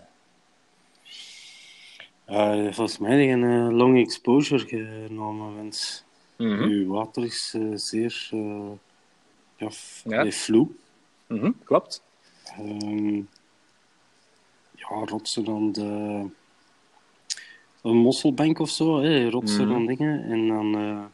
Eh, 2.25 2.73
volgens 2.73 2.97
mij 2.97 3.11
heb 3.11 3.19
je 3.19 3.27
een 3.45 3.67
eh, 3.69 3.75
long 3.77 3.97
exposure 3.99 4.67
genomen, 4.67 5.55
want 5.55 6.05
Mhm. 6.37 6.63
uw 6.63 6.87
water 6.87 7.23
is 7.23 7.53
eh, 7.55 7.71
zeer 7.75 8.29
Ja, 9.57 9.69
Ja. 10.03 10.31
vloe. 10.31 10.67
Mhm, 11.27 11.51
klopt. 11.63 12.03
Ehm, 12.45 13.15
ja, 14.75 14.87
rotsen 15.05 15.45
dan 15.45 15.71
de... 15.71 16.25
Een 17.81 17.97
mosselbank 17.97 18.59
of 18.59 18.69
zo, 18.69 18.99
hè. 19.01 19.29
rotsen 19.29 19.63
Mhm. 19.67 19.73
dan 19.73 19.85
dingen. 19.85 20.23
En 20.23 20.47
dan... 20.47 21.11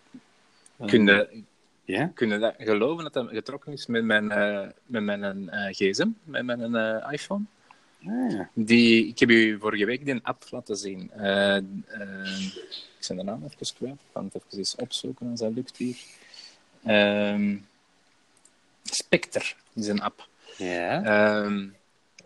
Kun 0.88 1.06
je, 1.06 1.44
Ja? 1.92 2.12
kun 2.14 2.30
je 2.30 2.38
dat 2.38 2.56
geloven 2.58 3.04
dat 3.04 3.14
dat 3.14 3.30
getrokken 3.30 3.74
is 3.74 3.86
met 3.86 4.04
mijn, 4.04 4.32
eh, 4.32 4.68
met 4.86 5.04
mijn 5.04 5.50
eh, 5.50 5.74
gsm, 5.74 6.08
met 6.24 6.46
mijn 6.46 6.76
eh, 6.76 7.12
iPhone? 7.12 7.44
Ah, 8.06 8.32
ja. 8.32 8.50
Die, 8.54 9.08
ik 9.08 9.20
heb 9.20 9.30
u 9.30 9.60
vorige 9.60 9.86
week 9.86 10.06
die 10.06 10.20
app 10.24 10.44
laten 10.50 10.78
zien. 10.78 11.02
Ik 11.02 11.12
ben 13.08 13.18
de 13.18 13.24
naam 13.24 13.44
even 13.44 13.76
kwijt. 13.76 13.94
Ik 13.94 14.00
kan 14.12 14.26
het 14.26 14.36
even 14.36 14.58
eens 14.58 14.76
opzoeken 14.76 15.30
als 15.30 15.40
dat 15.40 15.54
lukt 15.54 15.78
hier. 15.78 15.98
Ehm 16.84 17.58
Spectre 18.84 19.54
is 19.74 19.88
een 19.88 20.02
app. 20.02 20.28
Ja. 20.58 21.04
Ehm, 21.04 21.68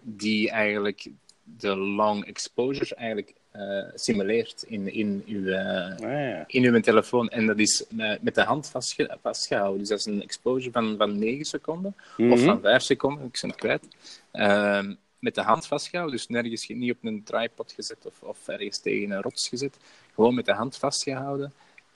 die 0.01 0.49
eigenlijk 0.49 1.07
de 1.43 1.75
long 1.75 2.25
exposure 2.25 2.95
eigenlijk 2.95 3.33
eh, 3.53 3.83
simuleert 3.95 4.63
in, 4.63 4.93
in, 4.93 5.23
uw, 5.27 5.47
eh, 5.47 5.91
Ah, 5.91 5.99
ja. 5.99 6.43
in 6.47 6.63
uw 6.63 6.79
telefoon. 6.79 7.29
En 7.29 7.45
dat 7.45 7.59
is 7.59 7.85
eh, 7.97 8.13
met 8.21 8.35
de 8.35 8.41
hand 8.43 8.69
vastge- 8.69 9.17
vastgehouden. 9.21 9.79
Dus 9.79 9.89
dat 9.89 9.99
is 9.99 10.05
een 10.05 10.21
exposure 10.21 10.71
van, 10.71 10.95
van 10.97 11.19
9 11.19 11.45
seconden. 11.45 11.95
Of 11.97 12.17
Mhm. 12.17 12.43
van 12.45 12.61
5 12.61 12.81
seconden, 12.81 13.25
ik 13.25 13.39
ben 13.41 13.49
het 13.49 13.59
kwijt. 13.59 13.87
Ehm, 14.31 14.93
met 15.19 15.35
de 15.35 15.41
hand 15.41 15.67
vastgehouden, 15.67 16.17
dus 16.17 16.27
nergens 16.27 16.67
niet 16.67 16.91
op 16.91 16.97
een 17.03 17.23
tripod 17.23 17.71
gezet 17.71 18.05
of, 18.05 18.21
of 18.21 18.47
ergens 18.47 18.79
tegen 18.79 19.11
een 19.11 19.21
rots 19.21 19.47
gezet. 19.47 19.77
Gewoon 20.15 20.35
met 20.35 20.45
de 20.45 20.53
hand 20.53 20.77
vastgehouden. 20.77 21.53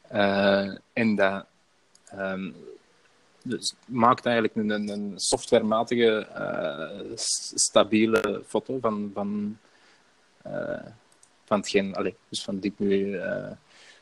Eh, 0.08 0.72
en 0.94 1.16
dat 1.16 1.46
ehm, 2.06 2.50
dus 3.44 3.74
maakt 3.86 4.26
eigenlijk 4.26 4.56
een, 4.56 4.90
een, 4.90 5.14
softwarematige, 5.16 6.28
stabiele 7.56 8.42
foto 8.48 8.78
van, 8.82 9.12
van, 9.14 9.58
van 11.48 11.58
hetgeen, 11.60 11.96
allee, 11.96 12.16
dus 12.30 12.44
van 12.44 12.60
diep 12.60 12.80
milieu, 12.80 13.18
eh, 13.18 13.52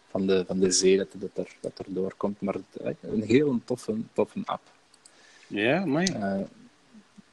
van, 0.09 0.27
de, 0.27 0.43
van 0.47 0.59
de 0.59 0.71
zee 0.71 0.97
dat, 0.97 1.07
dat, 1.13 1.37
er, 1.45 1.55
dat 1.59 1.79
er 1.79 1.85
doorkomt. 1.87 2.41
Maar 2.41 2.55
eh, 2.83 2.93
een 3.01 3.23
heel 3.23 3.61
toffe, 3.65 3.95
toffe 4.13 4.39
app. 4.45 4.61
Ja, 5.47 5.85
maar 5.85 6.03
Eh, 6.03 6.39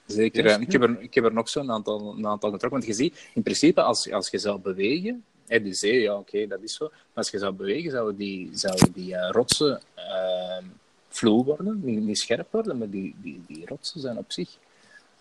zeker. 0.07 0.45
Yes, 0.45 0.57
ik, 0.57 0.73
heb 0.73 0.83
er, 0.83 1.01
ik 1.01 1.15
heb 1.15 1.25
er 1.25 1.33
nog 1.33 1.49
zo'n 1.49 1.71
aantal, 1.71 2.15
een 2.17 2.27
aantal 2.27 2.51
getrokken. 2.51 2.81
Want 2.81 2.87
je 2.97 3.03
ziet, 3.03 3.31
in 3.35 3.43
principe, 3.43 3.83
als, 3.83 4.11
als 4.13 4.31
je 4.31 4.39
zou 4.39 4.59
bewegen, 4.61 5.25
hè, 5.47 5.63
de 5.63 5.75
zee, 5.75 6.01
ja, 6.01 6.17
oké, 6.17 6.47
dat 6.47 6.63
is 6.63 6.75
zo. 6.75 6.89
Maar 6.89 7.01
als 7.15 7.31
je 7.31 7.39
zou 7.39 7.53
bewegen, 7.53 7.91
zouden 7.91 8.17
die, 8.17 8.51
zouden 8.53 8.93
die 8.93 9.17
eh, 9.17 9.31
rotsen 9.31 9.81
uh, 9.97 10.67
vloe 11.09 11.45
worden, 11.45 11.81
niet, 11.85 12.01
niet 12.01 12.19
scherp 12.19 12.49
worden. 12.51 12.79
Maar 12.79 12.91
die, 12.91 13.15
die, 13.23 13.43
die 13.47 13.67
rotsen 13.67 14.01
zijn 14.01 14.19
op 14.19 14.33
zich 14.33 14.57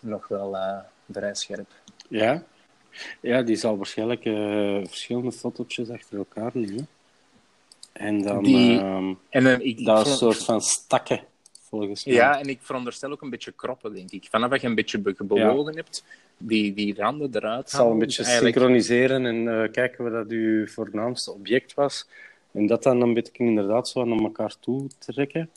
nog 0.00 0.28
wel 0.28 0.56
eh, 0.56 0.78
vrij 1.10 1.34
scherp. 1.34 1.68
Ja. 2.08 2.44
Ja, 3.20 3.42
die 3.42 3.56
zal 3.56 3.76
waarschijnlijk 3.76 4.24
eh, 4.24 4.78
verschillende 4.86 5.32
fotootjes 5.32 5.90
achter 5.90 6.18
elkaar 6.18 6.50
nemen. 6.54 6.88
En 7.92 8.22
dan 8.22 8.42
Die- 8.44 8.78
ehm, 8.78 9.14
En 9.28 9.46
eh, 9.46 9.58
ik, 9.60 9.84
dat 9.84 10.06
ik 10.06 10.12
soort 10.12 10.44
van 10.44 10.60
stakken, 10.60 11.20
volgens 11.68 12.04
mij. 12.04 12.14
Ja, 12.14 12.38
en 12.40 12.48
ik 12.48 12.58
veronderstel 12.62 13.10
ook 13.10 13.22
een 13.22 13.30
beetje 13.30 13.52
kroppen, 13.52 13.94
denk 13.94 14.10
ik. 14.10 14.26
Vanaf 14.30 14.50
dat 14.50 14.60
je 14.60 14.66
een 14.66 14.74
beetje 14.74 14.98
be- 14.98 15.14
bewogen 15.24 15.76
hebt, 15.76 16.04
die, 16.38 16.74
die 16.74 16.94
randen 16.94 17.30
eruit 17.32 17.70
zal 17.70 17.90
een 17.90 17.98
beetje 17.98 18.22
eigenlijk- 18.24 18.54
synchroniseren 18.54 19.26
en 19.26 19.62
eh, 19.62 19.70
kijken 19.72 20.04
wat 20.04 20.12
dat 20.12 20.28
uw 20.28 20.66
voornaamste 20.66 21.32
object 21.32 21.74
was. 21.74 22.08
En 22.52 22.66
dat 22.66 22.82
dan 22.82 23.00
een 23.00 23.14
beetje 23.14 23.32
inderdaad 23.44 23.88
zo 23.88 24.04
naar 24.04 24.18
elkaar 24.18 24.54
toe 24.60 24.88
trekken. 24.98 25.50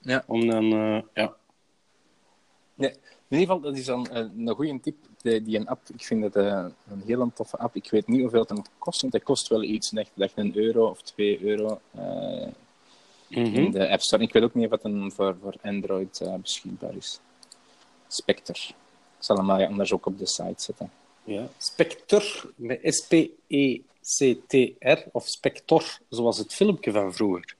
Ja. 0.00 0.24
Om 0.26 0.46
dan, 0.46 0.64
ja. 1.14 1.34
Nee, 2.76 2.90
in 2.90 3.38
ieder 3.38 3.46
geval, 3.54 3.60
dat 3.60 3.76
is 3.76 3.84
dan 3.84 4.06
eh, 4.10 4.16
een 4.36 4.48
goede 4.48 4.80
tip. 4.80 4.96
Die, 5.22 5.42
die 5.42 5.58
een 5.58 5.68
app, 5.68 5.88
ik 5.94 6.04
vind 6.04 6.22
het 6.24 6.36
eh, 6.36 6.64
een 6.90 7.02
hele 7.06 7.30
toffe 7.34 7.56
app. 7.56 7.74
Ik 7.76 7.90
weet 7.90 8.06
niet 8.06 8.20
hoeveel 8.20 8.40
het 8.48 8.70
kost, 8.78 9.00
want 9.00 9.12
het 9.12 9.22
kost 9.22 9.48
wel 9.48 9.62
iets. 9.62 9.92
Echt, 9.92 10.10
echt 10.16 10.32
een 10.36 10.56
euro 10.56 10.86
of 10.88 11.02
twee 11.02 11.42
euro 11.42 11.80
eh, 11.94 12.46
Mhm. 13.28 13.54
in 13.54 13.70
de 13.70 13.88
App 13.88 14.00
Store. 14.00 14.22
Ik 14.22 14.32
weet 14.32 14.42
ook 14.42 14.54
niet 14.54 14.64
of 14.64 14.70
het 14.70 14.84
een 14.84 15.12
voor, 15.12 15.36
voor 15.42 15.54
Android 15.62 16.20
beschikbaar 16.40 16.96
is. 16.96 17.20
Spectre. 18.08 18.54
Ik 18.54 18.74
zal 19.18 19.36
hem 19.36 19.44
maar 19.46 19.66
anders 19.66 19.92
ook 19.92 20.06
op 20.06 20.18
de 20.18 20.26
site 20.26 20.62
zetten. 20.62 20.90
ja. 21.24 21.48
Spector, 21.58 22.52
met 22.56 22.78
S-P-E-C-T-R, 24.00 24.98
of 25.12 25.28
Spector, 25.28 25.98
zoals 26.08 26.38
het 26.38 26.54
filmpje 26.54 26.90
van 26.92 27.14
vroeger. 27.14 27.54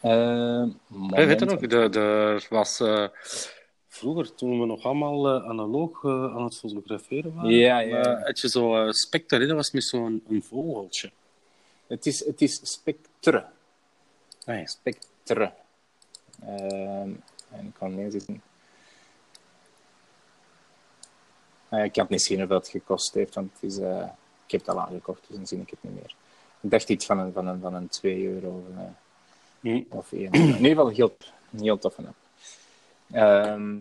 Moment. 0.00 1.14
weet 1.14 1.40
je 1.40 1.44
nog, 1.46 1.60
er 1.94 2.46
was 2.50 2.82
vroeger, 3.94 4.34
toen 4.34 4.60
we 4.60 4.66
nog 4.66 4.82
allemaal 4.82 5.28
eh, 5.28 5.48
analoog 5.48 6.04
eh, 6.04 6.10
aan 6.36 6.44
het 6.44 6.56
fotograferen 6.56 7.34
waren, 7.34 7.50
Ja, 7.50 7.78
ja. 7.78 8.02
eh, 8.16 8.24
had 8.26 8.40
je 8.40 8.48
zo 8.48 8.92
Spector, 8.92 9.40
hè, 9.40 9.46
dat 9.46 9.56
was 9.56 9.70
met 9.70 9.84
zo'n 9.84 10.22
een 10.28 10.42
vogeltje. 10.42 11.10
Het 11.86 12.06
is, 12.06 12.24
het 12.24 12.40
is 12.42 12.60
Spectre. 12.62 13.46
Ah, 14.44 14.58
ja. 14.58 14.66
Spectre. 14.66 15.52
Ehm, 16.46 17.10
en 17.50 17.66
ik 17.66 17.74
kan 17.78 17.94
neerzetten. 17.94 18.42
Eh, 21.68 21.84
ik 21.84 21.92
kan 21.92 22.02
het 22.02 22.12
niet 22.12 22.22
zien 22.22 22.38
hoeveel 22.38 22.56
het 22.56 22.68
gekost 22.68 23.14
heeft, 23.14 23.34
want 23.34 23.50
het 23.52 23.70
is, 23.70 23.76
ik 24.46 24.50
heb 24.50 24.60
het 24.60 24.68
al 24.68 24.80
aangekocht, 24.80 25.20
dus 25.28 25.36
dan 25.36 25.46
zie 25.46 25.60
ik 25.60 25.70
het 25.70 25.78
niet 25.82 25.94
meer. 25.94 26.14
Ik 26.60 26.70
dacht 26.70 26.88
iets 26.88 27.06
van 27.06 27.18
een, 27.18 27.32
van 27.32 27.46
een, 27.46 27.60
van 27.60 27.74
een 27.74 27.88
2 27.88 28.26
euro 28.28 28.64
Hm. 29.60 29.82
of 29.88 30.12
1 30.12 30.32
In 30.32 30.44
ieder 30.44 30.68
geval 30.68 30.88
heel, 30.88 31.16
een 31.52 31.60
heel 31.60 31.78
toffe 31.78 32.00
app. 32.06 32.16
Ehm, 33.10 33.76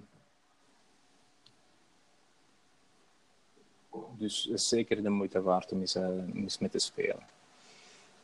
dus 4.17 4.49
zeker 4.53 5.03
de 5.03 5.09
moeite 5.09 5.41
waard 5.41 5.71
om 5.71 5.79
eens, 5.79 5.95
eh, 5.95 6.07
mee 6.59 6.69
te 6.69 6.79
spelen. 6.79 7.23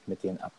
Met 0.03 0.21
die 0.21 0.31
app. 0.31 0.53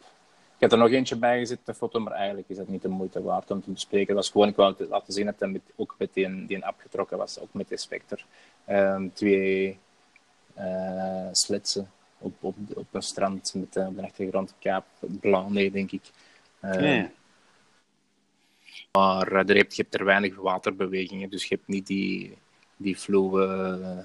Ik 0.54 0.70
heb 0.70 0.72
er 0.72 0.78
nog 0.78 0.90
eentje 0.90 1.16
bij 1.16 1.38
gezet, 1.38 1.58
een 1.64 1.74
foto, 1.74 2.00
maar 2.00 2.12
eigenlijk 2.12 2.48
is 2.48 2.56
dat 2.56 2.68
niet 2.68 2.82
de 2.82 2.88
moeite 2.88 3.22
waard 3.22 3.50
om 3.50 3.62
te 3.62 3.70
bespreken. 3.70 4.06
Het 4.06 4.16
was 4.16 4.30
gewoon, 4.30 4.48
ik 4.48 4.56
wou 4.56 4.86
laten 4.88 5.12
zien 5.12 5.26
dat 5.26 5.48
met, 5.48 5.62
ook 5.76 5.94
met 5.98 6.14
die, 6.14 6.46
die 6.46 6.64
app 6.66 6.80
getrokken 6.80 7.18
was, 7.18 7.38
ook 7.38 7.52
met 7.52 7.68
de 7.68 7.76
Spectre. 7.76 8.22
Ehm, 8.64 9.08
twee 9.12 9.78
eh 10.54 11.28
sletsen 11.32 11.90
op, 12.18 12.32
op, 12.40 12.54
op 12.74 12.86
een 12.90 13.02
strand 13.02 13.54
met 13.54 13.76
eh, 13.76 13.86
op 13.86 13.96
de 13.96 14.52
Kaap 14.58 14.84
Blanc, 14.98 15.50
nee, 15.50 15.70
denk 15.70 15.92
ik. 15.92 16.10
Ehm. 16.60 17.06
Maar 18.92 19.32
eh, 19.32 19.48
er 19.48 19.56
heb, 19.56 19.72
je 19.72 19.82
hebt 19.82 19.94
er 19.94 20.04
weinig 20.04 20.36
waterbewegingen, 20.36 21.30
dus 21.30 21.44
je 21.44 21.54
hebt 21.54 21.68
niet 21.68 21.86
die, 21.86 22.36
die 22.76 22.96
eh, 22.96 23.98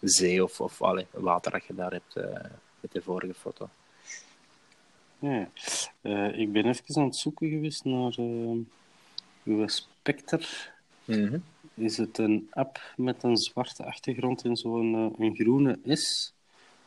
zee 0.00 0.42
of, 0.42 0.60
of 0.60 0.82
allee, 0.82 1.06
water 1.10 1.52
dat 1.52 1.64
je 1.64 1.74
daar 1.74 1.92
hebt 1.92 2.16
eh, 2.16 2.50
met 2.80 2.92
de 2.92 3.02
vorige 3.02 3.34
foto. 3.34 3.68
Ja. 5.18 5.48
Eh, 6.00 6.38
ik 6.38 6.52
ben 6.52 6.66
even 6.66 6.96
aan 6.96 7.04
het 7.04 7.16
zoeken 7.16 7.48
geweest 7.48 7.84
naar 7.84 8.12
eh, 8.16 8.56
uw 9.44 9.66
Spectre. 9.68 10.46
Is 11.74 11.96
het 11.96 12.18
een 12.18 12.48
app 12.50 12.80
met 12.96 13.22
een 13.22 13.36
zwarte 13.36 13.84
achtergrond 13.84 14.44
en 14.44 14.56
zo'n 14.56 14.94
eh, 14.94 15.26
een 15.26 15.34
groene 15.34 15.78
S? 15.96 16.32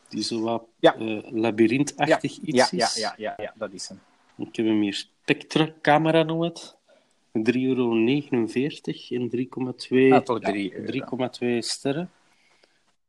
Die 0.08 0.22
zo 0.22 0.40
wat 0.40 0.64
Ja. 0.80 0.94
eh, 0.94 1.32
labyrintachtig 1.32 2.38
iets 2.38 2.70
ja, 2.70 2.84
is. 2.84 2.94
ja, 2.94 3.14
ja, 3.16 3.34
ja, 3.36 3.42
ja, 3.42 3.52
dat 3.56 3.72
is 3.72 3.88
hem. 3.88 4.00
Ik 4.36 4.56
heb 4.56 4.66
hem 4.66 4.80
hier 4.80 5.06
Spectre 5.22 5.74
camera 5.80 6.22
noem 6.22 6.40
het. 6.40 6.76
3,49 7.32 7.42
euro 7.54 7.92
en 7.92 9.30
3,2 9.30 10.12
Ah. 10.12 10.22
3,2 10.86 11.58
sterren 11.58 12.10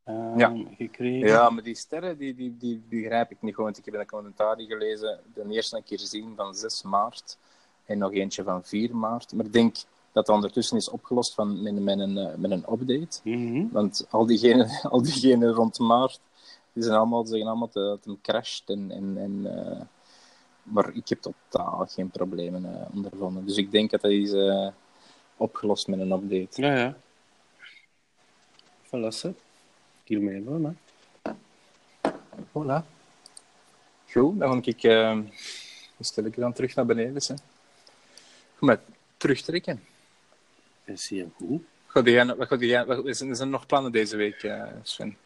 eh, 0.04 0.34
Ja. 0.38 0.56
gekregen. 0.78 1.28
Ja, 1.28 1.49
maar 1.49 1.63
die 1.63 1.76
sterren, 1.76 2.17
die, 2.17 2.36
die, 2.36 2.58
die 2.58 2.82
begrijp 2.89 3.32
ik 3.32 3.41
niet. 3.41 3.56
Want 3.56 3.78
ik 3.78 3.86
heb 3.86 3.93
in 3.93 3.99
de 3.99 4.06
commentaren 4.06 4.65
gelezen, 4.65 5.19
de 5.34 5.45
eerste 5.49 5.82
keer 5.86 5.99
zien 5.99 6.34
van 6.36 6.56
6 6.56 6.84
maart 6.84 7.38
en 7.86 7.97
nog 7.97 8.13
eentje 8.13 8.43
van 8.43 8.63
4 8.63 8.95
maart. 8.95 9.34
Maar 9.34 9.45
ik 9.45 9.54
denk 9.54 9.73
dat 10.12 10.26
dat 10.26 10.36
ondertussen 10.36 10.78
is 10.78 10.89
opgelost 10.89 11.34
van, 11.34 11.63
met, 11.63 11.80
met, 11.84 11.99
een, 11.99 12.17
eh, 12.17 12.36
met 12.36 12.52
een 12.52 12.65
update. 12.71 13.19
Mhm. 13.23 13.65
Want 13.71 14.08
al 14.10 14.26
diegenen, 14.26 14.69
al 14.91 15.02
diegenen 15.02 15.52
rond 15.54 15.80
maart, 15.80 16.19
die 16.73 16.84
zijn 16.84 16.95
allemaal, 16.97 17.26
zeggen 17.26 17.47
allemaal 17.47 17.69
dat 17.73 17.91
het 17.91 18.06
hem 18.06 18.21
crasht. 18.21 18.69
En, 18.69 18.91
en, 18.91 19.17
en, 19.17 19.45
eh, 19.45 19.82
maar 20.63 20.95
ik 20.95 21.08
heb 21.10 21.21
totaal 21.21 21.86
geen 21.89 22.10
problemen 22.10 22.65
eh, 22.65 22.95
ondervonden. 22.95 23.45
Dus 23.45 23.58
ik 23.58 23.71
denk 23.71 23.91
dat 23.91 24.02
dat 24.02 24.12
is 24.12 24.32
eh, 24.32 24.67
opgelost 25.38 25.88
met 25.88 25.99
een 25.99 26.12
update. 26.12 26.62
Ja, 26.62 26.76
ja. 26.78 26.97
Voilà, 28.86 29.08
ze. 29.08 29.34
Hiermee 30.04 30.43
wel, 30.43 30.63
hè. 30.63 30.73
Voilà. 32.47 32.86
Goed, 34.12 34.39
dan 34.39 34.63
ga 34.63 34.71
ik 34.71 34.84
uh, 34.84 35.19
stel 35.99 36.23
ik 36.23 36.36
dan 36.36 36.54
terug 36.54 36.76
naar 36.76 36.86
beneden. 36.86 37.13
Hè. 37.13 37.36
Goed, 38.56 38.67
maar 38.67 38.82
terugtrekken. 39.17 39.84
Is 40.84 41.10
heel 41.10 41.32
goed. 41.36 41.62
Gaat 41.88 42.06
jij, 42.06 42.36
wat 42.36 42.60
jij, 42.60 42.86
wat, 42.86 43.17
zijn 43.17 43.39
er 43.39 43.47
nog 43.47 43.65
plannen 43.65 43.91
deze 43.91 44.15
week, 44.15 44.43
uh, 44.43 44.63
Sven? 44.84 45.17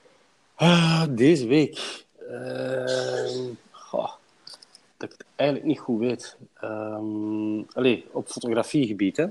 Ah, 0.56 1.06
deze 1.10 1.48
week. 1.48 2.06
Uh, 2.30 3.50
dat 4.98 5.12
ik 5.12 5.18
het 5.18 5.28
eigenlijk 5.36 5.70
niet 5.70 5.80
goed 5.80 6.00
weet. 6.00 6.38
Um, 6.64 7.66
allee, 7.74 8.06
op 8.12 8.28
fotografiegebied, 8.28 9.18
hè. 9.18 9.26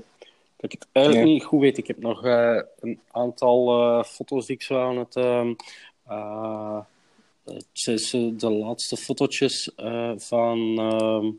dat 0.57 0.71
ik 0.71 0.71
het 0.71 0.87
eigenlijk 0.91 1.25
niet 1.27 1.43
goed 1.43 1.61
weet. 1.61 1.77
Ik 1.77 1.87
heb 1.87 1.97
nog 1.97 2.25
eh, 2.25 2.59
een 2.79 2.99
aantal 3.11 3.79
eh, 3.81 4.03
foto's 4.03 4.45
die 4.45 4.55
ik 4.55 4.61
zo 4.61 4.81
aan 4.81 4.97
het... 4.97 5.15
eh, 5.15 6.79
het 7.43 8.39
de 8.39 8.49
laatste 8.51 8.97
fotootjes 8.97 9.71
van 10.17 10.79
ehm, 10.79 11.31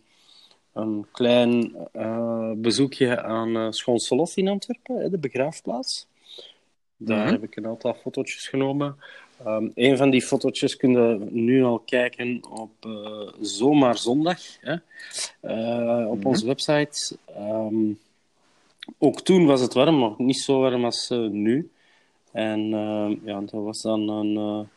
een 0.73 1.07
klein 1.13 1.77
bezoekje 2.57 3.23
aan 3.23 3.57
uh, 3.57 3.67
Schoonselof 3.71 4.37
in 4.37 4.49
Antwerpen, 4.49 4.97
hè, 4.97 5.11
de 5.11 5.19
begraafplaats. 5.19 6.07
Daar 6.97 7.25
Mhm. 7.25 7.33
heb 7.33 7.43
ik 7.43 7.57
een 7.57 7.67
aantal 7.67 7.95
fotootjes 7.95 8.49
genomen. 8.49 8.97
Ehm, 9.45 9.69
een 9.75 9.97
van 9.97 10.11
die 10.11 10.23
fotootjes 10.23 10.77
kun 10.77 10.91
je 10.93 11.19
nu 11.31 11.65
al 11.65 11.79
kijken 11.79 12.41
op 12.51 12.71
eh, 12.81 13.29
Zomaar 13.41 13.99
Zondag, 13.99 14.41
hè? 14.61 14.77
Eh, 15.41 16.11
op 16.11 16.19
Mhm. 16.19 16.27
onze 16.27 16.47
website. 16.47 17.17
Ehm, 17.35 17.93
ook 18.99 19.21
toen 19.21 19.47
was 19.47 19.61
het 19.61 19.75
warm, 19.75 19.99
maar 19.99 20.15
niet 20.19 20.39
zo 20.39 20.61
warm 20.61 20.85
als 20.85 21.11
eh, 21.11 21.19
nu. 21.19 21.71
En 22.33 22.73
ehm, 22.73 23.15
ja, 23.29 23.41
dat 23.41 23.51
was 23.65 23.83
dan 23.83 24.09
een, 24.09 24.69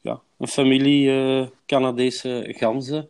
ja, 0.00 0.20
een 0.38 0.48
familie 0.48 1.50
Canadese 1.66 2.54
ganzen, 2.56 3.08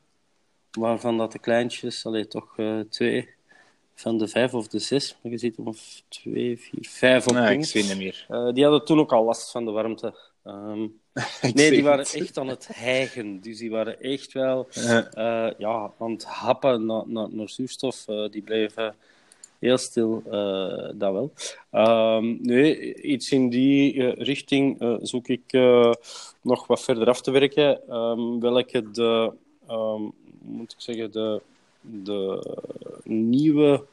waarvan 0.70 1.18
dat 1.18 1.32
de 1.32 1.38
kleintjes, 1.38 2.06
allee, 2.06 2.26
toch 2.26 2.56
twee 2.88 3.28
van 4.00 4.18
de 4.18 4.28
vijf 4.28 4.54
of 4.54 4.68
de 4.68 4.78
zes, 4.78 5.16
maar 5.22 5.32
je 5.32 5.38
ziet 5.38 5.56
er 5.56 5.64
of 5.64 6.02
twee, 6.08 6.58
vier, 6.58 6.88
vijf 6.88 7.26
op 7.26 7.34
Nee, 7.34 7.58
ik 7.58 7.64
zie. 7.64 8.14
Eh, 8.28 8.52
die 8.52 8.62
hadden 8.64 8.84
toen 8.84 8.98
ook 8.98 9.12
al 9.12 9.24
last 9.24 9.50
van 9.50 9.64
de 9.64 9.70
warmte. 9.70 10.14
Ehm, 10.44 10.86
nee, 11.54 11.70
die 11.70 11.82
waren 11.82 12.04
echt 12.04 12.38
aan 12.38 12.48
het 12.48 12.68
hijgen. 12.72 13.40
Dus 13.40 13.58
die 13.58 13.70
waren 13.70 14.00
echt 14.00 14.32
wel 14.32 14.68
Eh, 14.72 14.98
eh, 14.98 15.54
ja, 15.58 15.92
aan 15.98 16.10
het 16.10 16.24
happen 16.24 16.86
naar, 16.86 17.02
naar, 17.06 17.28
naar 17.30 17.48
zuurstof. 17.48 18.08
Eh, 18.08 18.30
die 18.30 18.42
bleven 18.42 18.94
heel 19.58 19.78
stil, 19.78 20.22
eh, 20.26 20.88
dat 20.94 21.12
wel. 21.12 21.32
Ehm, 21.70 22.36
nee, 22.42 23.02
iets 23.02 23.30
in 23.30 23.48
die 23.48 24.10
richting 24.10 24.98
zoek 25.02 25.28
ik 25.28 25.52
nog 26.40 26.66
wat 26.66 26.82
verder 26.82 27.08
af 27.08 27.20
te 27.20 27.30
werken. 27.30 27.88
Ehm, 27.88 28.38
welke 28.38 28.90
de, 28.90 29.32
moet 30.38 30.72
ik 30.72 30.80
zeggen, 30.80 31.12
de, 31.12 31.40
de 31.80 32.42
nieuwe 33.04 33.84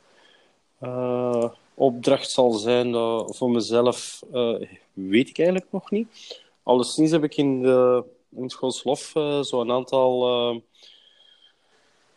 opdracht 1.74 2.30
zal 2.30 2.52
zijn 2.52 2.94
voor 3.34 3.50
mezelf, 3.50 4.24
weet 5.06 5.30
ik 5.30 5.38
eigenlijk 5.38 5.72
nog 5.72 5.92
niet. 5.92 6.42
Alleszins 6.64 7.12
heb 7.12 7.24
ik 7.24 7.38
in, 7.38 7.62
de, 7.62 8.04
in 8.30 8.50
Schoolslof 8.50 9.16
eh, 9.16 9.42
zo'n 9.42 9.72
aantal. 9.72 10.28
eh, 10.28 10.62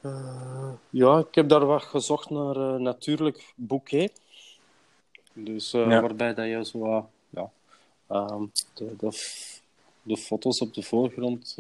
eh, 0.00 0.72
ja, 0.90 1.18
ik 1.18 1.34
heb 1.34 1.48
daar 1.48 1.66
wat 1.66 1.82
gezocht 1.82 2.30
naar 2.30 2.80
natuurlijk 2.80 3.52
bouquet. 3.56 4.20
Dus 5.32 5.70
Ja. 5.70 6.00
waarbij 6.00 6.34
dat 6.34 6.46
je 6.46 6.64
zo 6.64 7.08
ja, 7.30 7.50
ehm, 8.06 8.44
de, 8.74 8.96
de, 8.98 9.10
de 10.02 10.16
foto's 10.16 10.60
op 10.60 10.74
de 10.74 10.82
voorgrond 10.82 11.56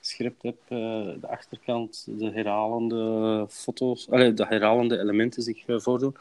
geschript 0.00 0.42
hebt, 0.42 0.68
de 0.68 1.26
achterkant, 1.28 2.04
de 2.08 2.30
herhalende 2.30 3.46
foto's, 3.48 4.10
allee, 4.10 4.34
de 4.34 4.46
herhalende 4.46 4.98
elementen 4.98 5.42
zich 5.42 5.64
voordoen. 5.66 6.16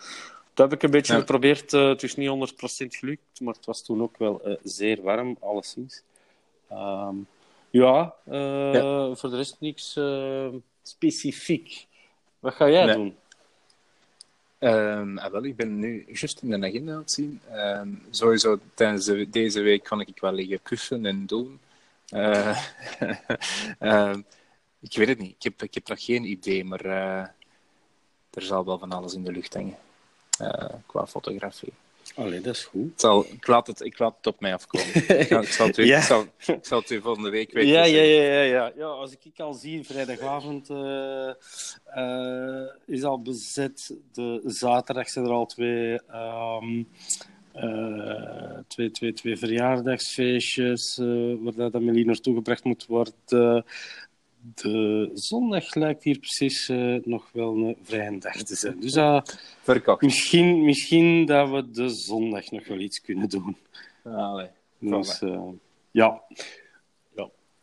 Dat 0.59 0.69
heb 0.71 0.79
ik 0.79 0.85
een 0.85 0.91
beetje 0.91 1.13
Ja. 1.13 1.19
geprobeerd. 1.19 1.73
eh, 1.73 1.87
het 1.87 2.03
is 2.03 2.15
niet 2.15 2.29
100% 2.29 2.95
gelukt, 2.95 3.39
maar 3.39 3.53
het 3.53 3.65
was 3.65 3.83
toen 3.83 4.01
ook 4.01 4.17
wel 4.17 4.41
eh, 4.43 4.55
zeer 4.63 5.01
warm, 5.01 5.37
alleszins. 5.39 6.01
Ehm, 6.69 7.15
ja, 7.69 8.13
eh, 8.25 9.15
voor 9.15 9.29
de 9.29 9.35
rest 9.35 9.55
niks 9.59 9.99
specifiek. 10.83 11.85
Wat 12.39 12.53
ga 12.53 12.69
jij 12.69 12.85
Nee. 12.85 12.95
doen? 12.95 13.15
Ah, 15.17 15.31
wel, 15.31 15.43
ik 15.43 15.55
ben 15.55 15.79
nu 15.79 16.03
juist 16.07 16.41
in 16.41 16.49
de 16.49 16.67
agenda 16.67 16.93
aan 16.93 16.99
het 16.99 17.11
zien. 17.11 17.41
Ehm, 17.51 17.89
sowieso 18.09 18.59
tijdens 18.73 19.05
de- 19.05 19.29
deze 19.29 19.61
week 19.61 19.83
kan 19.83 20.01
ik 20.01 20.19
wel 20.19 20.31
liggen 20.31 20.61
kussen 20.61 21.05
en 21.05 21.25
doen. 21.25 21.59
Ik 24.81 24.95
weet 24.97 25.07
het 25.07 25.19
niet. 25.19 25.35
Ik 25.35 25.43
heb, 25.43 25.63
ik 25.63 25.73
heb 25.73 25.87
nog 25.87 26.03
geen 26.05 26.23
idee, 26.23 26.63
maar 26.65 26.85
er 26.85 27.33
zal 28.41 28.65
wel 28.65 28.77
van 28.79 28.91
alles 28.91 29.13
in 29.13 29.23
de 29.23 29.31
lucht 29.31 29.53
hangen. 29.53 29.77
Eh, 30.39 30.73
qua 30.86 31.08
fotografie. 31.08 31.73
Allee, 32.15 32.41
dat 32.41 32.56
is 32.56 32.63
goed. 32.63 32.91
Het 32.91 33.02
zal, 33.02 33.25
ik, 33.25 33.47
laat 33.47 33.67
het, 33.67 33.82
ik 33.82 33.99
laat 33.99 34.15
het 34.17 34.28
op 34.28 34.39
mij 34.39 34.54
afkomen. 34.54 34.95
ik, 35.19 35.28
zal, 35.28 35.41
ik, 35.41 35.47
zal 35.47 35.67
het 35.67 35.78
u, 35.78 35.86
Ja. 35.86 35.97
ik, 35.97 36.04
zal, 36.04 36.25
ik 36.38 36.65
zal 36.65 36.80
het 36.80 36.89
u 36.89 37.02
volgende 37.02 37.30
week 37.30 37.52
weten. 37.52 37.71
Ja, 37.71 37.84
ja, 37.84 38.02
ja, 38.02 38.23
ja, 38.23 38.41
ja. 38.41 38.71
ja, 38.75 38.86
als 38.86 39.12
ik 39.12 39.39
al 39.39 39.54
zie, 39.54 39.86
vrijdagavond 39.86 40.69
eh, 40.69 41.30
eh, 41.86 42.67
is 42.86 43.04
al 43.04 43.21
bezet. 43.21 43.95
De 44.12 44.41
zaterdag 44.45 45.10
zijn 45.10 45.25
er 45.25 45.32
al 45.32 45.45
twee, 45.45 46.02
ehm, 46.08 46.84
eh, 47.52 48.58
twee, 48.67 48.91
twee, 48.91 49.13
twee 49.13 49.38
verjaardagsfeestjes 49.38 50.97
waar 51.39 51.56
dat 51.56 51.75
Amelie 51.75 52.06
naartoe 52.06 52.36
gebracht 52.36 52.63
moet 52.63 52.86
worden. 52.86 53.63
De 54.41 55.10
zondag 55.13 55.75
lijkt 55.75 56.04
hier 56.04 56.19
precies 56.19 56.69
eh, 56.69 56.95
nog 57.04 57.30
wel 57.34 57.56
een 57.56 57.78
vrije 57.84 58.17
dag 58.17 58.36
te 58.36 58.56
zijn. 58.56 58.80
Dus 58.80 58.95
eh, 58.95 59.21
Verkocht. 59.62 60.02
misschien, 60.02 60.63
misschien 60.65 61.25
dat 61.25 61.49
we 61.49 61.71
de 61.71 61.89
zondag 61.89 62.52
nog 62.52 62.67
wel 62.67 62.80
iets 62.80 63.02
kunnen 63.02 63.30
doen. 63.30 63.58
Allee. 64.04 64.47
Dus, 64.80 65.21
eh, 65.21 65.41
ja. 65.91 66.21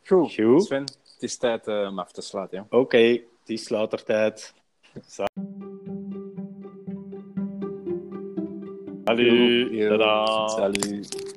Goed. 0.06 0.34
Goed. 0.34 0.64
Sven, 0.64 0.82
het 0.82 1.22
is 1.22 1.36
tijd 1.36 1.66
eh, 1.66 1.86
om 1.90 1.98
af 1.98 2.12
te 2.12 2.22
sluiten. 2.22 2.58
Ja. 2.58 2.78
Oké, 2.78 2.98
het 2.98 3.22
is 3.44 3.68
later 3.68 4.04
tijd. 4.04 4.54
Salut. 5.06 5.30
Salut. 10.50 11.34